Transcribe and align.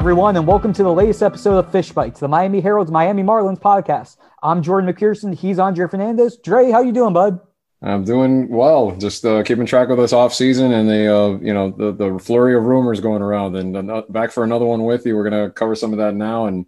everyone, 0.00 0.34
and 0.34 0.46
welcome 0.46 0.72
to 0.72 0.82
the 0.82 0.90
latest 0.90 1.22
episode 1.22 1.58
of 1.58 1.70
Fish 1.70 1.92
Bites, 1.92 2.20
the 2.20 2.26
Miami 2.26 2.62
Herald's 2.62 2.90
Miami 2.90 3.22
Marlins 3.22 3.60
podcast. 3.60 4.16
I'm 4.42 4.62
Jordan 4.62 4.90
McPherson. 4.90 5.34
He's 5.34 5.58
Andre 5.58 5.88
Fernandez. 5.88 6.38
Dre, 6.38 6.70
how 6.70 6.80
you 6.80 6.90
doing, 6.90 7.12
bud? 7.12 7.38
I'm 7.82 8.04
doing 8.04 8.48
well. 8.48 8.96
Just 8.96 9.26
uh, 9.26 9.42
keeping 9.42 9.66
track 9.66 9.90
of 9.90 9.98
this 9.98 10.14
off 10.14 10.32
season 10.32 10.72
and 10.72 10.88
the 10.88 11.14
uh, 11.14 11.38
you 11.42 11.52
know 11.52 11.70
the 11.70 11.92
the 11.92 12.18
flurry 12.18 12.56
of 12.56 12.64
rumors 12.64 12.98
going 12.98 13.20
around. 13.20 13.56
And 13.56 13.90
uh, 13.90 14.04
back 14.08 14.30
for 14.32 14.42
another 14.42 14.64
one 14.64 14.84
with 14.84 15.04
you. 15.04 15.14
We're 15.14 15.28
gonna 15.28 15.50
cover 15.50 15.74
some 15.74 15.92
of 15.92 15.98
that 15.98 16.14
now. 16.14 16.46
And 16.46 16.64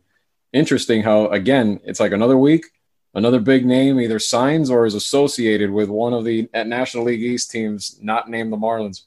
interesting 0.52 1.02
how 1.02 1.28
again 1.28 1.80
it's 1.84 2.00
like 2.00 2.12
another 2.12 2.36
week, 2.36 2.66
another 3.14 3.40
big 3.40 3.64
name 3.64 3.98
either 3.98 4.18
signs 4.18 4.68
or 4.68 4.84
is 4.84 4.94
associated 4.94 5.70
with 5.70 5.88
one 5.88 6.12
of 6.12 6.26
the 6.26 6.50
National 6.52 7.04
League 7.04 7.22
East 7.22 7.50
teams 7.50 7.98
not 8.02 8.28
named 8.28 8.52
the 8.52 8.58
Marlins. 8.58 9.04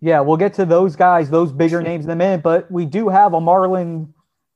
Yeah, 0.00 0.20
we'll 0.20 0.38
get 0.38 0.54
to 0.54 0.64
those 0.64 0.96
guys, 0.96 1.28
those 1.28 1.52
bigger 1.52 1.82
names 1.82 2.04
in 2.06 2.10
a 2.10 2.16
minute. 2.16 2.42
But 2.42 2.70
we 2.70 2.86
do 2.86 3.08
have 3.08 3.34
a 3.34 3.40
Marlin. 3.40 4.14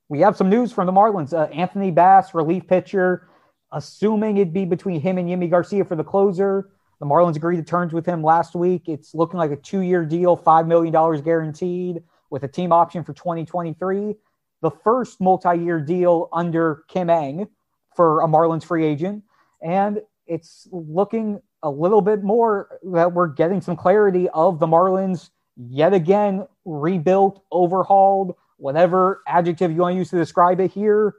We 0.09 0.19
have 0.19 0.35
some 0.35 0.49
news 0.49 0.71
from 0.71 0.87
the 0.87 0.91
Marlins. 0.91 1.33
Uh, 1.33 1.51
Anthony 1.51 1.91
Bass, 1.91 2.33
relief 2.33 2.67
pitcher, 2.67 3.27
assuming 3.71 4.37
it'd 4.37 4.53
be 4.53 4.65
between 4.65 5.01
him 5.01 5.17
and 5.17 5.29
Yimi 5.29 5.49
Garcia 5.49 5.85
for 5.85 5.95
the 5.95 6.03
closer 6.03 6.71
the 6.99 7.05
Marlins 7.05 7.35
agreed 7.35 7.57
to 7.57 7.63
terms 7.63 7.93
with 7.93 8.05
him 8.05 8.23
last 8.23 8.55
week. 8.55 8.83
It's 8.87 9.13
looking 9.13 9.37
like 9.37 9.51
a 9.51 9.57
two 9.57 9.81
year 9.81 10.05
deal, 10.05 10.37
$5 10.37 10.67
million 10.67 11.21
guaranteed 11.23 12.01
with 12.29 12.43
a 12.43 12.47
team 12.47 12.71
option 12.71 13.03
for 13.03 13.13
2023. 13.13 14.15
The 14.61 14.71
first 14.71 15.19
multi 15.19 15.57
year 15.57 15.79
deal 15.79 16.29
under 16.31 16.83
Kim 16.87 17.09
Ng 17.09 17.47
for 17.95 18.21
a 18.21 18.27
Marlins 18.27 18.63
free 18.63 18.85
agent. 18.85 19.23
And 19.61 20.01
it's 20.25 20.67
looking 20.71 21.41
a 21.61 21.69
little 21.69 22.01
bit 22.01 22.23
more 22.23 22.79
that 22.93 23.13
we're 23.13 23.27
getting 23.27 23.61
some 23.61 23.75
clarity 23.75 24.29
of 24.29 24.59
the 24.59 24.67
Marlins 24.67 25.29
yet 25.57 25.93
again 25.93 26.47
rebuilt, 26.65 27.43
overhauled, 27.51 28.35
whatever 28.57 29.21
adjective 29.27 29.71
you 29.71 29.77
want 29.77 29.93
to 29.93 29.97
use 29.97 30.09
to 30.09 30.17
describe 30.17 30.59
it 30.59 30.71
here. 30.71 31.15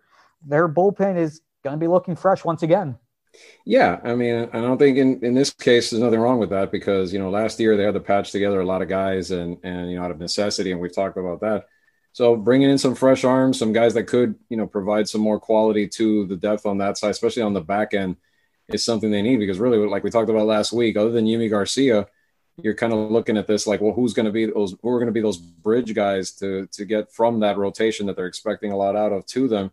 Their 0.46 0.68
bullpen 0.68 1.16
is 1.16 1.40
going 1.64 1.74
to 1.74 1.80
be 1.80 1.88
looking 1.88 2.16
fresh 2.16 2.44
once 2.44 2.62
again. 2.62 2.98
Yeah, 3.64 4.00
I 4.02 4.14
mean, 4.14 4.48
I 4.52 4.60
don't 4.60 4.78
think 4.78 4.96
in, 4.96 5.22
in 5.24 5.34
this 5.34 5.50
case 5.50 5.90
there's 5.90 6.02
nothing 6.02 6.20
wrong 6.20 6.38
with 6.38 6.50
that 6.50 6.72
because 6.72 7.12
you 7.12 7.18
know 7.18 7.28
last 7.28 7.60
year 7.60 7.76
they 7.76 7.82
had 7.82 7.94
to 7.94 8.00
patch 8.00 8.30
together 8.30 8.60
a 8.60 8.66
lot 8.66 8.80
of 8.80 8.88
guys 8.88 9.30
and 9.30 9.58
and 9.62 9.90
you 9.90 9.96
know 9.96 10.04
out 10.04 10.10
of 10.10 10.18
necessity, 10.18 10.72
and 10.72 10.80
we've 10.80 10.94
talked 10.94 11.18
about 11.18 11.40
that. 11.40 11.66
So 12.12 12.34
bringing 12.34 12.70
in 12.70 12.78
some 12.78 12.94
fresh 12.94 13.24
arms, 13.24 13.58
some 13.58 13.74
guys 13.74 13.92
that 13.94 14.04
could 14.04 14.36
you 14.48 14.56
know 14.56 14.66
provide 14.66 15.08
some 15.08 15.20
more 15.20 15.38
quality 15.38 15.86
to 15.88 16.26
the 16.26 16.36
depth 16.36 16.64
on 16.64 16.78
that 16.78 16.96
side, 16.96 17.10
especially 17.10 17.42
on 17.42 17.52
the 17.52 17.60
back 17.60 17.92
end, 17.92 18.16
is 18.68 18.84
something 18.84 19.10
they 19.10 19.22
need 19.22 19.38
because 19.38 19.58
really, 19.58 19.78
like 19.86 20.02
we 20.02 20.10
talked 20.10 20.30
about 20.30 20.46
last 20.46 20.72
week, 20.72 20.96
other 20.96 21.10
than 21.10 21.26
Yimi 21.26 21.50
Garcia, 21.50 22.06
you're 22.62 22.74
kind 22.74 22.92
of 22.92 23.10
looking 23.10 23.36
at 23.36 23.46
this 23.46 23.66
like, 23.66 23.80
well, 23.80 23.92
who's 23.92 24.14
going 24.14 24.26
to 24.26 24.32
be 24.32 24.46
those? 24.46 24.74
Who 24.82 24.88
are 24.88 24.98
going 24.98 25.06
to 25.06 25.12
be 25.12 25.20
those 25.20 25.38
bridge 25.38 25.94
guys 25.94 26.32
to 26.32 26.66
to 26.72 26.84
get 26.84 27.12
from 27.12 27.40
that 27.40 27.58
rotation 27.58 28.06
that 28.06 28.16
they're 28.16 28.26
expecting 28.26 28.72
a 28.72 28.76
lot 28.76 28.96
out 28.96 29.12
of 29.12 29.26
to 29.26 29.48
them? 29.48 29.72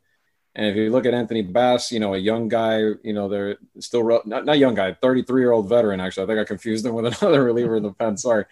And 0.55 0.67
if 0.67 0.75
you 0.75 0.91
look 0.91 1.05
at 1.05 1.13
Anthony 1.13 1.41
Bass, 1.41 1.91
you 1.91 1.99
know, 1.99 2.13
a 2.13 2.17
young 2.17 2.47
guy, 2.47 2.77
you 2.77 3.13
know, 3.13 3.27
they're 3.27 3.57
still 3.79 4.21
not, 4.25 4.45
not 4.45 4.59
young 4.59 4.75
guy, 4.75 4.93
33 4.93 5.41
year 5.41 5.51
old 5.51 5.67
veteran. 5.67 5.99
Actually, 5.99 6.23
I 6.23 6.27
think 6.27 6.39
I 6.39 6.43
confused 6.43 6.85
him 6.85 6.93
with 6.93 7.05
another 7.21 7.43
reliever 7.43 7.77
in 7.77 7.83
the 7.83 7.91
pen. 7.91 8.17
Sorry. 8.17 8.45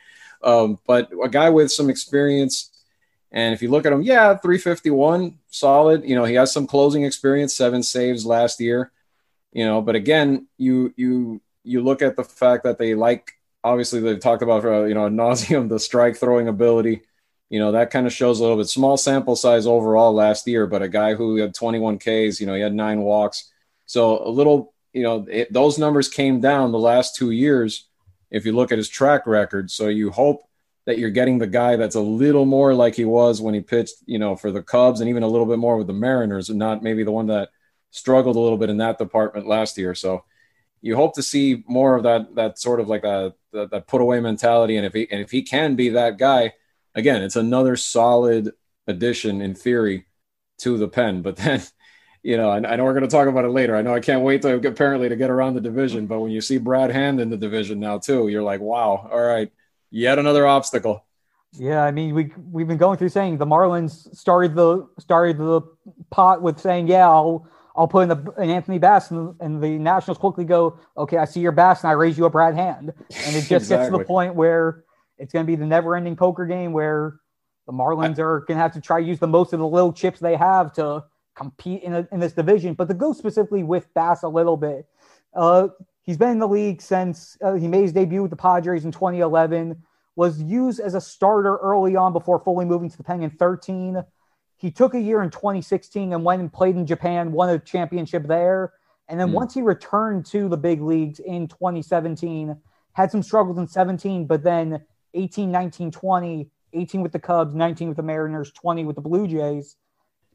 Um, 0.44 0.80
but 0.88 1.12
a 1.23 1.30
guy 1.30 1.50
with 1.50 1.72
some 1.72 1.90
experience. 1.90 2.70
And 3.32 3.54
if 3.54 3.62
you 3.62 3.70
look 3.70 3.86
at 3.86 3.94
him, 3.94 4.02
yeah, 4.02 4.36
351, 4.36 5.38
solid. 5.50 6.04
You 6.04 6.16
know, 6.16 6.26
he 6.26 6.34
has 6.36 6.52
some 6.52 6.68
closing 6.68 7.04
experience, 7.04 7.54
seven 7.54 7.84
saves 7.84 8.26
last 8.26 8.60
year. 8.60 8.92
You 9.54 9.66
know, 9.66 9.82
but 9.82 9.95
again, 9.95 10.48
you 10.58 10.94
you 10.95 11.42
you 11.64 11.82
look 11.82 12.02
at 12.02 12.16
the 12.16 12.23
fact 12.23 12.64
that 12.64 12.78
they 12.78 12.95
like 12.95 13.34
obviously 13.64 14.00
they've 14.00 14.20
talked 14.20 14.44
about 14.44 14.66
uh, 14.66 14.84
you 14.84 14.94
know 14.94 15.09
nauseum 15.09 15.70
the 15.70 15.80
strike 15.80 16.17
throwing 16.17 16.48
ability. 16.48 17.02
You 17.50 17.59
know 17.59 17.73
that 17.73 17.92
kind 17.92 18.08
of 18.08 18.14
shows 18.14 18.40
a 18.40 18.44
little 18.44 18.58
bit. 18.58 18.67
Small 18.67 18.98
sample 18.98 19.36
size 19.36 19.67
overall 19.67 20.14
last 20.14 20.48
year 20.48 20.67
but 20.67 20.81
a 20.81 20.90
guy 20.90 21.16
who 21.16 21.38
had 21.38 21.54
21 21.54 22.00
ks 22.00 22.39
you 22.39 22.45
know 22.45 22.55
he 22.55 22.61
had 22.61 22.73
nine 22.73 23.02
walks. 23.02 23.52
So 23.86 24.26
a 24.26 24.30
little 24.30 24.73
you 24.94 25.04
know 25.04 25.26
it, 25.30 25.52
those 25.52 25.77
numbers 25.77 26.08
came 26.08 26.39
down 26.39 26.72
the 26.72 26.80
last 26.80 27.16
two 27.16 27.32
years 27.32 27.88
if 28.30 28.45
you 28.45 28.54
look 28.54 28.72
at 28.72 28.77
his 28.77 28.89
track 28.89 29.27
record. 29.27 29.70
So 29.70 29.89
you 29.89 30.11
hope 30.11 30.43
that 30.86 30.98
you're 30.98 31.11
getting 31.11 31.38
the 31.38 31.48
guy 31.48 31.76
that's 31.76 31.95
a 31.95 32.02
little 32.02 32.45
more 32.45 32.73
like 32.73 32.95
he 32.95 33.05
was 33.05 33.42
when 33.42 33.54
he 33.54 33.61
pitched 33.61 33.95
you 34.05 34.17
know 34.17 34.36
for 34.36 34.52
the 34.52 34.64
cubs 34.64 35.02
and 35.02 35.10
even 35.10 35.23
a 35.23 35.28
little 35.28 35.45
bit 35.45 35.60
more 35.60 35.78
with 35.78 35.88
the 35.88 35.93
mariners 35.93 36.49
and 36.49 36.58
not 36.58 36.83
maybe 36.83 37.04
the 37.04 37.11
one 37.11 37.28
that 37.28 37.49
struggled 37.92 38.38
a 38.38 38.39
little 38.39 38.58
bit 38.58 38.70
in 38.70 38.78
that 38.78 38.98
department 38.98 39.48
last 39.48 39.78
year. 39.78 39.93
So 39.93 40.23
you 40.81 40.95
hope 40.95 41.15
to 41.15 41.23
see 41.23 41.64
more 41.67 41.95
of 41.95 42.03
that 42.03 42.36
that 42.36 42.59
sort 42.59 42.80
of 42.80 42.87
like 42.87 43.03
a 43.03 43.33
that, 43.53 43.71
that 43.71 43.87
put 43.87 44.02
away 44.02 44.19
mentality 44.19 44.77
and 44.77 44.86
if 44.86 44.93
he 44.93 45.08
and 45.11 45.21
if 45.21 45.31
he 45.31 45.42
can 45.42 45.75
be 45.75 45.89
that 45.89 46.17
guy 46.17 46.53
again, 46.95 47.23
it's 47.23 47.36
another 47.36 47.75
solid 47.75 48.52
addition 48.87 49.42
in 49.42 49.55
theory 49.55 50.05
to 50.59 50.77
the 50.77 50.87
pen. 50.87 51.21
But 51.21 51.37
then, 51.37 51.61
you 52.23 52.37
know, 52.37 52.49
I, 52.49 52.58
I 52.58 52.75
know 52.75 52.83
we're 52.83 52.93
going 52.93 53.03
to 53.03 53.09
talk 53.09 53.27
about 53.27 53.45
it 53.45 53.49
later. 53.49 53.75
I 53.75 53.81
know 53.81 53.93
I 53.93 53.99
can't 53.99 54.23
wait 54.23 54.42
to 54.43 54.55
apparently 54.55 55.09
to 55.09 55.15
get 55.15 55.30
around 55.30 55.55
the 55.55 55.61
division. 55.61 56.08
But 56.08 56.19
when 56.19 56.31
you 56.31 56.42
see 56.42 56.58
Brad 56.58 56.92
Hand 56.92 57.19
in 57.19 57.30
the 57.30 57.37
division 57.37 57.80
now 57.80 57.98
too, 57.98 58.27
you're 58.27 58.43
like, 58.43 58.61
wow, 58.61 59.09
all 59.11 59.21
right, 59.21 59.52
yet 59.89 60.19
another 60.19 60.48
obstacle. 60.48 61.05
Yeah, 61.53 61.83
I 61.83 61.92
mean, 61.92 62.15
we 62.15 62.31
we've 62.49 62.67
been 62.67 62.77
going 62.77 62.98
through 62.98 63.09
saying 63.09 63.37
the 63.37 63.45
Marlins 63.45 64.15
started 64.15 64.55
the 64.55 64.87
started 64.99 65.37
the 65.37 65.61
pot 66.09 66.42
with 66.42 66.59
saying, 66.59 66.87
yeah, 66.87 67.09
I'll 67.09 67.45
I'll 67.76 67.87
put 67.87 68.04
in 68.04 68.09
the 68.09 68.33
an 68.37 68.49
Anthony 68.49 68.80
Bass, 68.80 69.11
and, 69.11 69.36
and, 69.39 69.64
the 69.64 69.77
Nationals 69.77 70.17
quickly 70.17 70.43
go, 70.43 70.77
okay, 70.98 71.17
I 71.17 71.26
see 71.26 71.39
your 71.39 71.54
Bass, 71.54 71.83
and 71.83 71.89
I 71.89 71.93
raise 71.93 72.17
you 72.17 72.26
a 72.26 72.30
Brad 72.30 72.55
Hand, 72.55 72.89
and 72.89 73.36
it 73.36 73.42
just 73.42 73.52
exactly. 73.52 73.77
gets 73.77 73.92
to 73.92 73.98
the 73.98 74.04
point 74.04 74.36
where 74.36 74.83
it's 75.17 75.32
going 75.32 75.45
to 75.45 75.48
be 75.48 75.55
the 75.55 75.65
never 75.65 75.95
ending 75.95 76.15
poker 76.15 76.45
game 76.45 76.73
where 76.73 77.20
the 77.67 77.73
Marlins 77.73 78.20
are 78.20 78.39
going 78.42 78.58
to 78.58 78.61
have 78.61 78.73
to 78.73 78.81
try 78.81 78.99
to 79.02 79.08
use 79.08 79.20
the 79.20 79.27
most 79.27 79.54
of 79.54 79.60
the 79.60 79.67
little 79.67 79.93
chips 79.93 80.20
they 80.20 80.36
have 80.36 80.73
to 80.73 81.04
compete 81.36 81.83
in, 81.83 81.93
a, 81.93 82.08
in 82.11 82.20
this 82.20 82.33
division. 82.33 82.73
But 82.73 82.87
to 82.89 82.93
go 82.93 83.14
specifically 83.14 83.64
with 83.64 83.93
Bass 83.93 84.23
a 84.23 84.27
little 84.27 84.58
bit, 84.58 84.87
uh, 85.33 85.70
he's 86.04 86.17
been 86.17 86.30
in 86.30 86.39
the 86.39 86.48
league 86.48 86.81
since 86.81 87.37
uh, 87.42 87.54
he 87.54 87.67
made 87.67 87.83
his 87.83 87.93
debut 87.93 88.21
with 88.21 88.31
the 88.31 88.37
Padres 88.37 88.83
in 88.83 88.92
2011, 88.92 89.81
was 90.15 90.42
used 90.42 90.80
as 90.80 90.93
a 90.93 91.02
starter 91.02 91.58
early 91.58 91.95
on 91.95 92.14
before 92.14 92.39
fully 92.39 92.65
moving 92.65 92.89
to 92.89 92.98
the 92.98 93.04
Pen 93.04 93.23
in 93.23 93.30
13. 93.30 94.04
He 94.61 94.70
took 94.70 94.94
a 94.94 94.99
year 94.99 95.23
in 95.23 95.32
2016 95.32 96.14
and 96.14 96.23
went 96.23 96.39
and 96.39 96.54
played 96.54 96.76
in 96.76 96.86
Japan, 96.86 97.32
won 97.32 97.49
a 97.49 97.58
championship 97.58 98.27
there. 98.27 98.73
And 99.10 99.20
then 99.20 99.30
mm. 99.30 99.33
once 99.33 99.55
he 99.55 99.64
returned 99.64 100.23
to 100.27 100.48
the 100.48 100.55
big 100.55 100.82
leagues 100.82 101.20
in 101.20 101.48
2017, 101.48 102.55
had 102.94 103.10
some 103.10 103.23
struggles 103.23 103.58
in 103.58 103.67
17, 103.67 104.27
but 104.27 104.44
then 104.44 104.83
18, 105.16 105.49
19, 105.49 105.89
20, 105.89 106.48
18 106.73 107.02
with 107.02 107.11
the 107.11 107.17
Cubs, 107.17 107.55
19 107.55 107.88
with 107.88 107.98
the 107.98 108.04
Mariners, 108.04 108.52
20 108.52 108.86
with 108.86 108.95
the 108.95 109.02
Blue 109.02 109.27
Jays. 109.27 109.77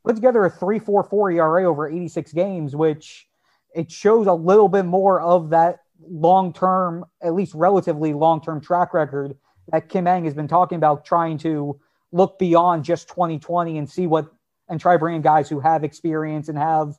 Put 0.04 0.16
together 0.16 0.44
a 0.44 0.50
3.44 0.50 1.36
ERA 1.36 1.64
over 1.64 1.88
86 1.88 2.32
games, 2.32 2.74
which 2.74 3.28
it 3.76 3.92
shows 3.92 4.26
a 4.26 4.32
little 4.32 4.68
bit 4.68 4.86
more 4.86 5.20
of 5.20 5.50
that 5.50 5.82
long 6.04 6.52
term, 6.52 7.04
at 7.22 7.32
least 7.32 7.54
relatively 7.54 8.12
long 8.12 8.40
term 8.40 8.60
track 8.60 8.92
record 8.92 9.36
that 9.70 9.88
Kim 9.88 10.08
Ng 10.08 10.24
has 10.24 10.34
been 10.34 10.48
talking 10.48 10.76
about, 10.76 11.04
trying 11.04 11.38
to 11.38 11.80
look 12.16 12.38
beyond 12.38 12.84
just 12.84 13.08
2020 13.08 13.78
and 13.78 13.88
see 13.88 14.06
what 14.06 14.32
and 14.68 14.80
try 14.80 14.96
bringing 14.96 15.22
guys 15.22 15.48
who 15.48 15.60
have 15.60 15.84
experience 15.84 16.48
and 16.48 16.58
have 16.58 16.96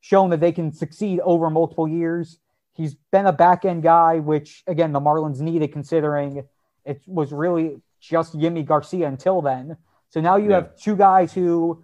shown 0.00 0.30
that 0.30 0.40
they 0.40 0.52
can 0.52 0.72
succeed 0.72 1.20
over 1.20 1.48
multiple 1.48 1.88
years. 1.88 2.38
He's 2.72 2.94
been 3.12 3.26
a 3.26 3.32
back 3.32 3.64
end 3.64 3.82
guy, 3.82 4.18
which 4.18 4.64
again 4.66 4.92
the 4.92 5.00
Marlins 5.00 5.40
needed 5.40 5.72
considering 5.72 6.44
it 6.84 7.00
was 7.06 7.32
really 7.32 7.80
just 8.00 8.36
Yimi 8.36 8.64
Garcia 8.64 9.08
until 9.08 9.40
then. 9.40 9.76
So 10.10 10.20
now 10.20 10.36
you 10.36 10.50
yeah. 10.50 10.56
have 10.56 10.76
two 10.76 10.96
guys 10.96 11.32
who 11.32 11.82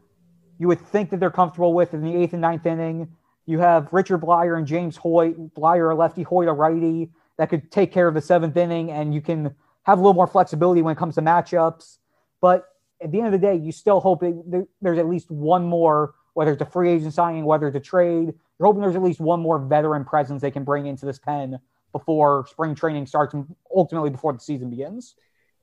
you 0.58 0.68
would 0.68 0.80
think 0.80 1.10
that 1.10 1.20
they're 1.20 1.30
comfortable 1.30 1.74
with 1.74 1.94
in 1.94 2.02
the 2.02 2.14
eighth 2.14 2.32
and 2.32 2.42
ninth 2.42 2.66
inning. 2.66 3.08
You 3.46 3.58
have 3.58 3.88
Richard 3.92 4.20
Bleier 4.20 4.56
and 4.56 4.66
James 4.66 4.96
Hoyt, 4.96 5.54
Bleier 5.54 5.92
a 5.92 5.94
lefty, 5.94 6.22
Hoyt 6.22 6.48
a 6.48 6.52
righty, 6.52 7.10
that 7.38 7.48
could 7.48 7.72
take 7.72 7.92
care 7.92 8.06
of 8.06 8.14
the 8.14 8.20
seventh 8.20 8.56
inning, 8.56 8.90
and 8.90 9.12
you 9.12 9.20
can 9.20 9.54
have 9.82 9.98
a 9.98 10.00
little 10.00 10.14
more 10.14 10.28
flexibility 10.28 10.82
when 10.82 10.92
it 10.92 10.98
comes 10.98 11.16
to 11.16 11.22
matchups. 11.22 11.98
But 12.40 12.68
at 13.02 13.10
the 13.10 13.18
end 13.18 13.26
of 13.26 13.32
the 13.32 13.38
day, 13.38 13.56
you 13.56 13.72
still 13.72 14.00
hope 14.00 14.22
it, 14.22 14.34
there's 14.80 14.98
at 14.98 15.08
least 15.08 15.30
one 15.30 15.64
more, 15.64 16.14
whether 16.34 16.52
it's 16.52 16.62
a 16.62 16.66
free 16.66 16.90
agent 16.90 17.14
signing, 17.14 17.44
whether 17.44 17.66
it's 17.66 17.76
a 17.76 17.80
trade. 17.80 18.32
You're 18.58 18.66
hoping 18.66 18.82
there's 18.82 18.96
at 18.96 19.02
least 19.02 19.20
one 19.20 19.40
more 19.40 19.58
veteran 19.58 20.04
presence 20.04 20.42
they 20.42 20.50
can 20.50 20.64
bring 20.64 20.86
into 20.86 21.06
this 21.06 21.18
pen 21.18 21.58
before 21.92 22.46
spring 22.50 22.74
training 22.74 23.06
starts 23.06 23.34
and 23.34 23.54
ultimately 23.74 24.10
before 24.10 24.32
the 24.32 24.40
season 24.40 24.70
begins. 24.70 25.14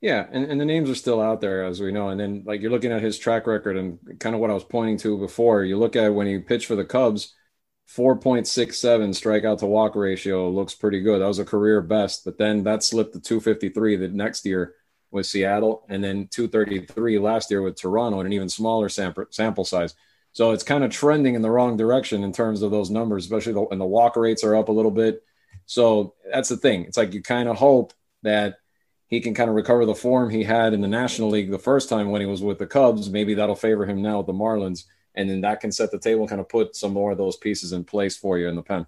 Yeah, 0.02 0.26
and, 0.32 0.46
and 0.46 0.62
the 0.62 0.66
names 0.66 0.90
are 0.90 0.96
still 0.96 1.22
out 1.22 1.42
there 1.42 1.66
as 1.66 1.82
we 1.82 1.92
know. 1.92 2.10
And 2.10 2.20
then 2.20 2.44
like 2.46 2.62
you're 2.62 2.72
looking 2.72 2.92
at 2.92 3.02
his 3.02 3.18
track 3.18 3.48
record 3.48 3.76
and 3.76 4.00
kind 4.20 4.34
of 4.34 4.40
what 4.40 4.50
I 4.50 4.54
was 4.54 4.64
pointing 4.64 4.98
to 4.98 5.18
before. 5.18 5.64
You 5.64 5.78
look 5.78 5.96
at 5.96 6.14
when 6.14 6.28
he 6.28 6.40
pitched 6.40 6.68
for 6.68 6.76
the 6.76 6.86
Cubs, 6.86 7.36
4.67 7.90 9.10
strikeout 9.10 9.60
to 9.60 9.66
walk 9.66 9.96
ratio 9.96 10.50
looks 10.50 10.76
pretty 10.76 11.02
good. 11.02 11.22
That 11.22 11.28
was 11.28 11.40
a 11.40 11.46
career 11.46 11.82
best, 11.82 12.24
but 12.24 12.38
then 12.38 12.64
that 12.64 12.84
slipped 12.84 13.14
to 13.14 13.20
253 13.20 13.96
the 13.96 14.08
next 14.10 14.46
year 14.46 14.76
with 15.12 15.26
Seattle, 15.26 15.86
and 15.90 16.04
then 16.04 16.28
233 16.28 17.20
last 17.20 17.50
year 17.50 17.62
with 17.62 17.76
Toronto, 17.76 18.20
and 18.20 18.28
an 18.28 18.34
even 18.34 18.50
smaller 18.50 18.90
sample 18.90 19.26
sample 19.30 19.66
size. 19.66 19.96
So 20.32 20.52
it's 20.52 20.64
kind 20.64 20.84
of 20.84 20.92
trending 20.92 21.36
in 21.36 21.42
the 21.42 21.50
wrong 21.50 21.78
direction 21.78 22.24
in 22.24 22.32
terms 22.32 22.62
of 22.62 22.72
those 22.72 22.90
numbers, 22.90 23.26
especially 23.26 23.54
the, 23.54 23.66
and 23.68 23.82
the 23.82 23.86
walk 23.86 24.16
rates 24.16 24.44
are 24.44 24.56
up 24.56 24.70
a 24.70 24.74
little 24.74 24.92
bit. 24.92 25.24
So 25.66 26.14
that's 26.32 26.50
the 26.50 26.58
thing. 26.58 26.86
It's 26.86 26.98
like 26.98 27.14
you 27.14 27.22
kind 27.22 27.50
of 27.50 27.58
hope 27.58 27.94
that 28.22 28.58
he 29.08 29.22
can 29.22 29.34
kind 29.34 29.50
of 29.50 29.56
recover 29.56 29.86
the 29.86 29.96
form 29.96 30.30
he 30.30 30.44
had 30.44 30.74
in 30.74 30.82
the 30.82 30.88
National 30.88 31.30
League 31.30 31.50
the 31.50 31.58
first 31.58 31.90
time 31.90 32.12
when 32.12 32.22
he 32.22 32.28
was 32.28 32.44
with 32.44 32.60
the 32.60 32.68
Cubs. 32.68 33.10
Maybe 33.10 33.34
that'll 33.34 33.56
favor 33.56 33.86
him 33.86 34.02
now 34.02 34.18
with 34.18 34.28
the 34.28 34.34
Marlins, 34.34 34.86
and 35.16 35.30
then 35.30 35.42
that 35.42 35.62
can 35.62 35.72
set 35.72 35.92
the 35.92 36.00
table, 36.00 36.28
kind 36.28 36.42
of 36.42 36.48
put 36.48 36.76
some 36.76 36.94
more 36.94 37.12
of 37.12 37.18
those 37.18 37.36
pieces 37.36 37.74
in 37.74 37.84
place 37.84 38.16
for 38.16 38.38
you 38.38 38.48
in 38.48 38.56
the 38.56 38.62
pen. 38.62 38.86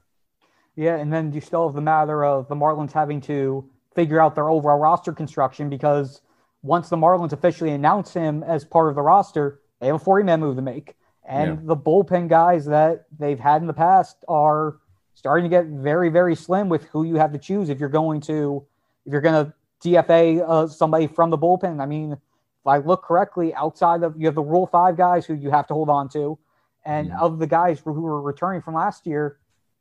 Yeah, 0.75 0.97
and 0.97 1.12
then 1.12 1.33
you 1.33 1.41
still 1.41 1.67
have 1.67 1.75
the 1.75 1.81
matter 1.81 2.24
of 2.24 2.47
the 2.47 2.56
Marlins 2.56 2.91
having 2.91 3.19
to 3.21 3.67
figure 3.95 4.19
out 4.19 4.35
their 4.35 4.49
overall 4.49 4.77
roster 4.77 5.11
construction 5.13 5.69
because 5.69 6.21
once 6.63 6.89
the 6.89 6.95
Marlins 6.95 7.33
officially 7.33 7.71
announce 7.71 8.13
him 8.13 8.43
as 8.43 8.63
part 8.63 8.89
of 8.89 8.95
the 8.95 9.01
roster, 9.01 9.61
they 9.79 9.88
have 9.88 9.95
a 9.95 9.99
40 9.99 10.23
man 10.23 10.39
move 10.39 10.55
to 10.55 10.61
make. 10.61 10.95
And 11.27 11.49
yeah. 11.49 11.57
the 11.63 11.75
bullpen 11.75 12.27
guys 12.27 12.65
that 12.65 13.05
they've 13.17 13.39
had 13.39 13.61
in 13.61 13.67
the 13.67 13.73
past 13.73 14.23
are 14.27 14.77
starting 15.13 15.43
to 15.43 15.49
get 15.49 15.65
very, 15.65 16.09
very 16.09 16.35
slim 16.35 16.69
with 16.69 16.85
who 16.85 17.03
you 17.03 17.15
have 17.15 17.31
to 17.33 17.39
choose 17.39 17.69
if 17.69 17.79
you're 17.79 17.89
going 17.89 18.21
to 18.21 18.65
if 19.05 19.11
you're 19.11 19.21
going 19.21 19.45
to 19.45 19.53
DFA 19.83 20.47
uh, 20.47 20.67
somebody 20.67 21.07
from 21.07 21.29
the 21.29 21.38
bullpen. 21.38 21.81
I 21.81 21.85
mean, 21.85 22.13
if 22.13 22.67
I 22.67 22.77
look 22.77 23.03
correctly, 23.03 23.53
outside 23.55 24.03
of 24.03 24.15
you 24.17 24.27
have 24.27 24.35
the 24.35 24.43
Rule 24.43 24.67
Five 24.67 24.97
guys 24.97 25.25
who 25.25 25.33
you 25.33 25.49
have 25.49 25.67
to 25.67 25.73
hold 25.73 25.89
on 25.89 26.09
to, 26.09 26.38
and 26.85 27.09
mm-hmm. 27.09 27.19
of 27.19 27.39
the 27.39 27.47
guys 27.47 27.81
who 27.83 27.91
were 27.93 28.21
returning 28.21 28.61
from 28.61 28.75
last 28.75 29.07
year, 29.07 29.38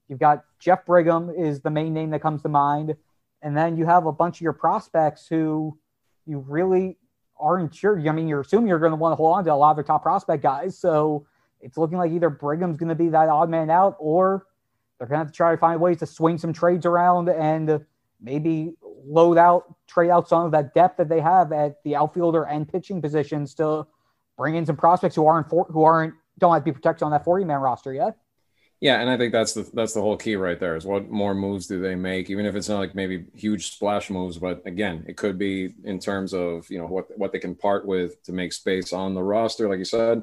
you've 0.08 0.18
got 0.18 0.44
Jeff 0.58 0.86
Brigham 0.86 1.30
is 1.30 1.60
the 1.60 1.70
main 1.70 1.92
name 1.92 2.10
that 2.10 2.22
comes 2.22 2.42
to 2.42 2.48
mind, 2.48 2.96
and 3.42 3.56
then 3.56 3.76
you 3.76 3.86
have 3.86 4.06
a 4.06 4.12
bunch 4.12 4.38
of 4.38 4.42
your 4.42 4.52
prospects 4.52 5.26
who 5.26 5.78
you 6.26 6.38
really 6.38 6.96
aren't 7.38 7.74
sure. 7.74 7.98
I 7.98 8.12
mean, 8.12 8.28
you're 8.28 8.40
assuming 8.40 8.68
you're 8.68 8.78
going 8.78 8.92
to 8.92 8.96
want 8.96 9.12
to 9.12 9.16
hold 9.16 9.36
on 9.36 9.44
to 9.44 9.52
a 9.52 9.54
lot 9.54 9.72
of 9.72 9.76
the 9.78 9.82
top 9.82 10.02
prospect 10.02 10.42
guys, 10.42 10.78
so 10.78 11.26
it's 11.60 11.76
looking 11.76 11.98
like 11.98 12.12
either 12.12 12.30
Brigham's 12.30 12.76
going 12.76 12.88
to 12.88 12.94
be 12.94 13.08
that 13.10 13.28
odd 13.28 13.50
man 13.50 13.70
out, 13.70 13.96
or 13.98 14.46
they're 14.98 15.06
going 15.06 15.18
to 15.18 15.24
have 15.24 15.32
to 15.32 15.36
try 15.36 15.50
to 15.52 15.56
find 15.56 15.80
ways 15.80 15.98
to 15.98 16.06
swing 16.06 16.38
some 16.38 16.52
trades 16.52 16.86
around 16.86 17.28
and 17.28 17.84
maybe 18.20 18.74
load 19.06 19.38
out, 19.38 19.74
trade 19.86 20.10
out 20.10 20.28
some 20.28 20.44
of 20.44 20.52
that 20.52 20.74
depth 20.74 20.98
that 20.98 21.08
they 21.08 21.20
have 21.20 21.52
at 21.52 21.82
the 21.84 21.96
outfielder 21.96 22.44
and 22.44 22.68
pitching 22.68 23.00
positions 23.00 23.54
to 23.54 23.86
bring 24.36 24.54
in 24.54 24.66
some 24.66 24.76
prospects 24.76 25.14
who 25.14 25.26
aren't 25.26 25.48
for, 25.48 25.66
who 25.70 25.82
aren't 25.82 26.14
don't 26.38 26.52
have 26.52 26.62
to 26.62 26.64
be 26.64 26.72
protected 26.72 27.02
on 27.02 27.10
that 27.10 27.24
40 27.24 27.44
man 27.44 27.60
roster 27.60 27.92
yet. 27.92 28.16
Yeah, 28.80 29.00
and 29.00 29.10
I 29.10 29.18
think 29.18 29.32
that's 29.32 29.52
the 29.52 29.68
that's 29.74 29.92
the 29.92 30.00
whole 30.00 30.16
key 30.16 30.36
right 30.36 30.58
there 30.58 30.74
is 30.74 30.86
what 30.86 31.10
more 31.10 31.34
moves 31.34 31.66
do 31.66 31.80
they 31.80 31.94
make, 31.94 32.30
even 32.30 32.46
if 32.46 32.54
it's 32.54 32.68
not 32.68 32.78
like 32.78 32.94
maybe 32.94 33.26
huge 33.34 33.72
splash 33.72 34.08
moves, 34.08 34.38
but 34.38 34.66
again, 34.66 35.04
it 35.06 35.18
could 35.18 35.36
be 35.38 35.74
in 35.84 35.98
terms 35.98 36.32
of 36.32 36.68
you 36.70 36.78
know 36.78 36.86
what 36.86 37.06
what 37.18 37.30
they 37.32 37.38
can 37.38 37.54
part 37.54 37.84
with 37.86 38.22
to 38.24 38.32
make 38.32 38.54
space 38.54 38.92
on 38.94 39.12
the 39.14 39.22
roster, 39.22 39.68
like 39.68 39.78
you 39.78 39.84
said, 39.84 40.22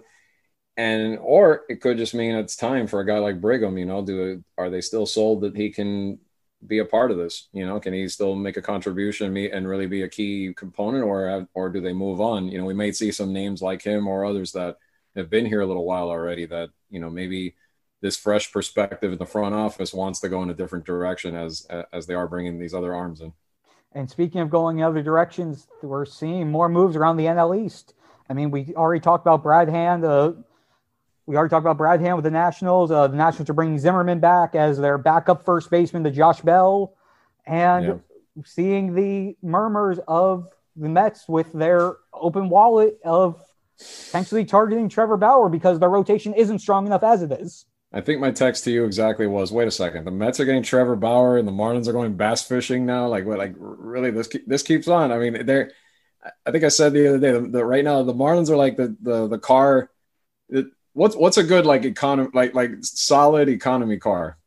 and 0.77 1.19
or 1.19 1.65
it 1.69 1.81
could 1.81 1.97
just 1.97 2.15
mean 2.15 2.35
it's 2.35 2.55
time 2.57 2.87
for 2.87 3.01
a 3.01 3.05
guy 3.07 3.19
like 3.19 3.41
Brigham. 3.41 3.77
You 3.77 3.85
know, 3.85 4.03
do 4.05 4.43
are 4.57 4.69
they 4.69 4.81
still 4.81 5.05
sold 5.07 5.41
that 5.41 5.55
he 5.57 5.71
can 5.71 6.19
be 6.65 6.79
a 6.79 6.85
part 6.85 7.11
of 7.11 7.17
this? 7.17 7.49
You 7.53 7.65
know, 7.65 7.79
can 7.79 7.93
he 7.93 8.07
still 8.09 8.35
make 8.35 8.57
a 8.57 8.61
contribution 8.61 9.35
and 9.37 9.67
really 9.67 9.87
be 9.87 10.03
a 10.03 10.09
key 10.09 10.53
component, 10.55 11.03
or 11.03 11.47
or 11.53 11.69
do 11.69 11.81
they 11.81 11.93
move 11.93 12.21
on? 12.21 12.47
You 12.49 12.59
know, 12.59 12.65
we 12.65 12.73
may 12.73 12.91
see 12.91 13.11
some 13.11 13.33
names 13.33 13.61
like 13.61 13.81
him 13.83 14.07
or 14.07 14.25
others 14.25 14.51
that 14.53 14.77
have 15.15 15.29
been 15.29 15.45
here 15.45 15.61
a 15.61 15.65
little 15.67 15.85
while 15.85 16.09
already 16.09 16.45
that 16.47 16.69
you 16.89 16.99
know 16.99 17.09
maybe 17.09 17.55
this 18.01 18.17
fresh 18.17 18.51
perspective 18.51 19.11
in 19.11 19.17
the 19.17 19.25
front 19.25 19.55
office 19.55 19.93
wants 19.93 20.19
to 20.19 20.29
go 20.29 20.43
in 20.43 20.49
a 20.49 20.53
different 20.53 20.85
direction 20.85 21.35
as 21.35 21.67
as 21.91 22.05
they 22.05 22.13
are 22.13 22.27
bringing 22.27 22.59
these 22.59 22.73
other 22.73 22.93
arms 22.93 23.21
in. 23.21 23.33
And 23.93 24.09
speaking 24.09 24.41
of 24.41 24.49
going 24.49 24.79
in 24.79 24.83
other 24.83 25.01
directions, 25.01 25.67
we're 25.81 26.05
seeing 26.05 26.51
more 26.51 26.69
moves 26.69 26.95
around 26.95 27.17
the 27.17 27.25
NL 27.25 27.65
East. 27.65 27.93
I 28.29 28.33
mean, 28.33 28.51
we 28.51 28.73
already 28.75 29.01
talked 29.01 29.23
about 29.25 29.41
Brad 29.41 29.69
Hand. 29.69 30.03
Uh, 30.03 30.33
we 31.25 31.35
already 31.35 31.49
talked 31.49 31.63
about 31.63 31.77
Brad 31.77 31.99
Hand 31.99 32.15
with 32.15 32.23
the 32.23 32.31
Nationals. 32.31 32.91
Uh, 32.91 33.07
the 33.07 33.17
Nationals 33.17 33.49
are 33.49 33.53
bringing 33.53 33.79
Zimmerman 33.79 34.19
back 34.19 34.55
as 34.55 34.77
their 34.77 34.97
backup 34.97 35.43
first 35.43 35.69
baseman 35.69 36.03
to 36.03 36.11
Josh 36.11 36.41
Bell, 36.41 36.93
and 37.45 37.85
yeah. 37.85 38.43
seeing 38.45 38.93
the 38.93 39.35
murmurs 39.41 39.99
of 40.07 40.47
the 40.75 40.89
Mets 40.89 41.27
with 41.27 41.51
their 41.53 41.97
open 42.13 42.49
wallet 42.49 42.99
of 43.03 43.41
potentially 43.77 44.45
targeting 44.45 44.89
Trevor 44.89 45.17
Bauer 45.17 45.49
because 45.49 45.79
their 45.79 45.89
rotation 45.89 46.33
isn't 46.33 46.59
strong 46.59 46.85
enough 46.85 47.03
as 47.03 47.23
it 47.23 47.31
is. 47.31 47.65
I 47.93 48.01
think 48.01 48.19
my 48.19 48.31
text 48.31 48.65
to 48.65 48.71
you 48.71 48.85
exactly 48.85 49.27
was: 49.27 49.51
Wait 49.51 49.67
a 49.67 49.71
second, 49.71 50.03
the 50.03 50.11
Mets 50.11 50.39
are 50.39 50.45
getting 50.45 50.63
Trevor 50.63 50.95
Bauer, 50.95 51.37
and 51.37 51.47
the 51.47 51.53
Marlins 51.53 51.87
are 51.87 51.93
going 51.93 52.17
bass 52.17 52.43
fishing 52.43 52.85
now. 52.85 53.07
Like, 53.07 53.25
what? 53.25 53.37
Like, 53.37 53.53
really? 53.57 54.11
This 54.11 54.29
this 54.45 54.63
keeps 54.63 54.87
on. 54.87 55.11
I 55.11 55.17
mean, 55.17 55.45
they're. 55.45 55.71
I 56.45 56.51
think 56.51 56.65
I 56.65 56.67
said 56.67 56.91
the 56.91 57.07
other 57.07 57.19
day 57.19 57.49
that 57.51 57.65
right 57.65 57.85
now 57.85 58.03
the 58.03 58.13
Marlins 58.13 58.49
are 58.49 58.57
like 58.57 58.75
the 58.75 58.95
the 59.01 59.27
the 59.27 59.39
car. 59.39 59.89
It, 60.49 60.65
what's 60.93 61.15
what's 61.15 61.37
a 61.37 61.43
good 61.43 61.65
like 61.65 61.85
economy 61.85 62.29
like 62.33 62.53
like 62.53 62.71
solid 62.81 63.47
economy 63.47 63.97
car? 63.97 64.37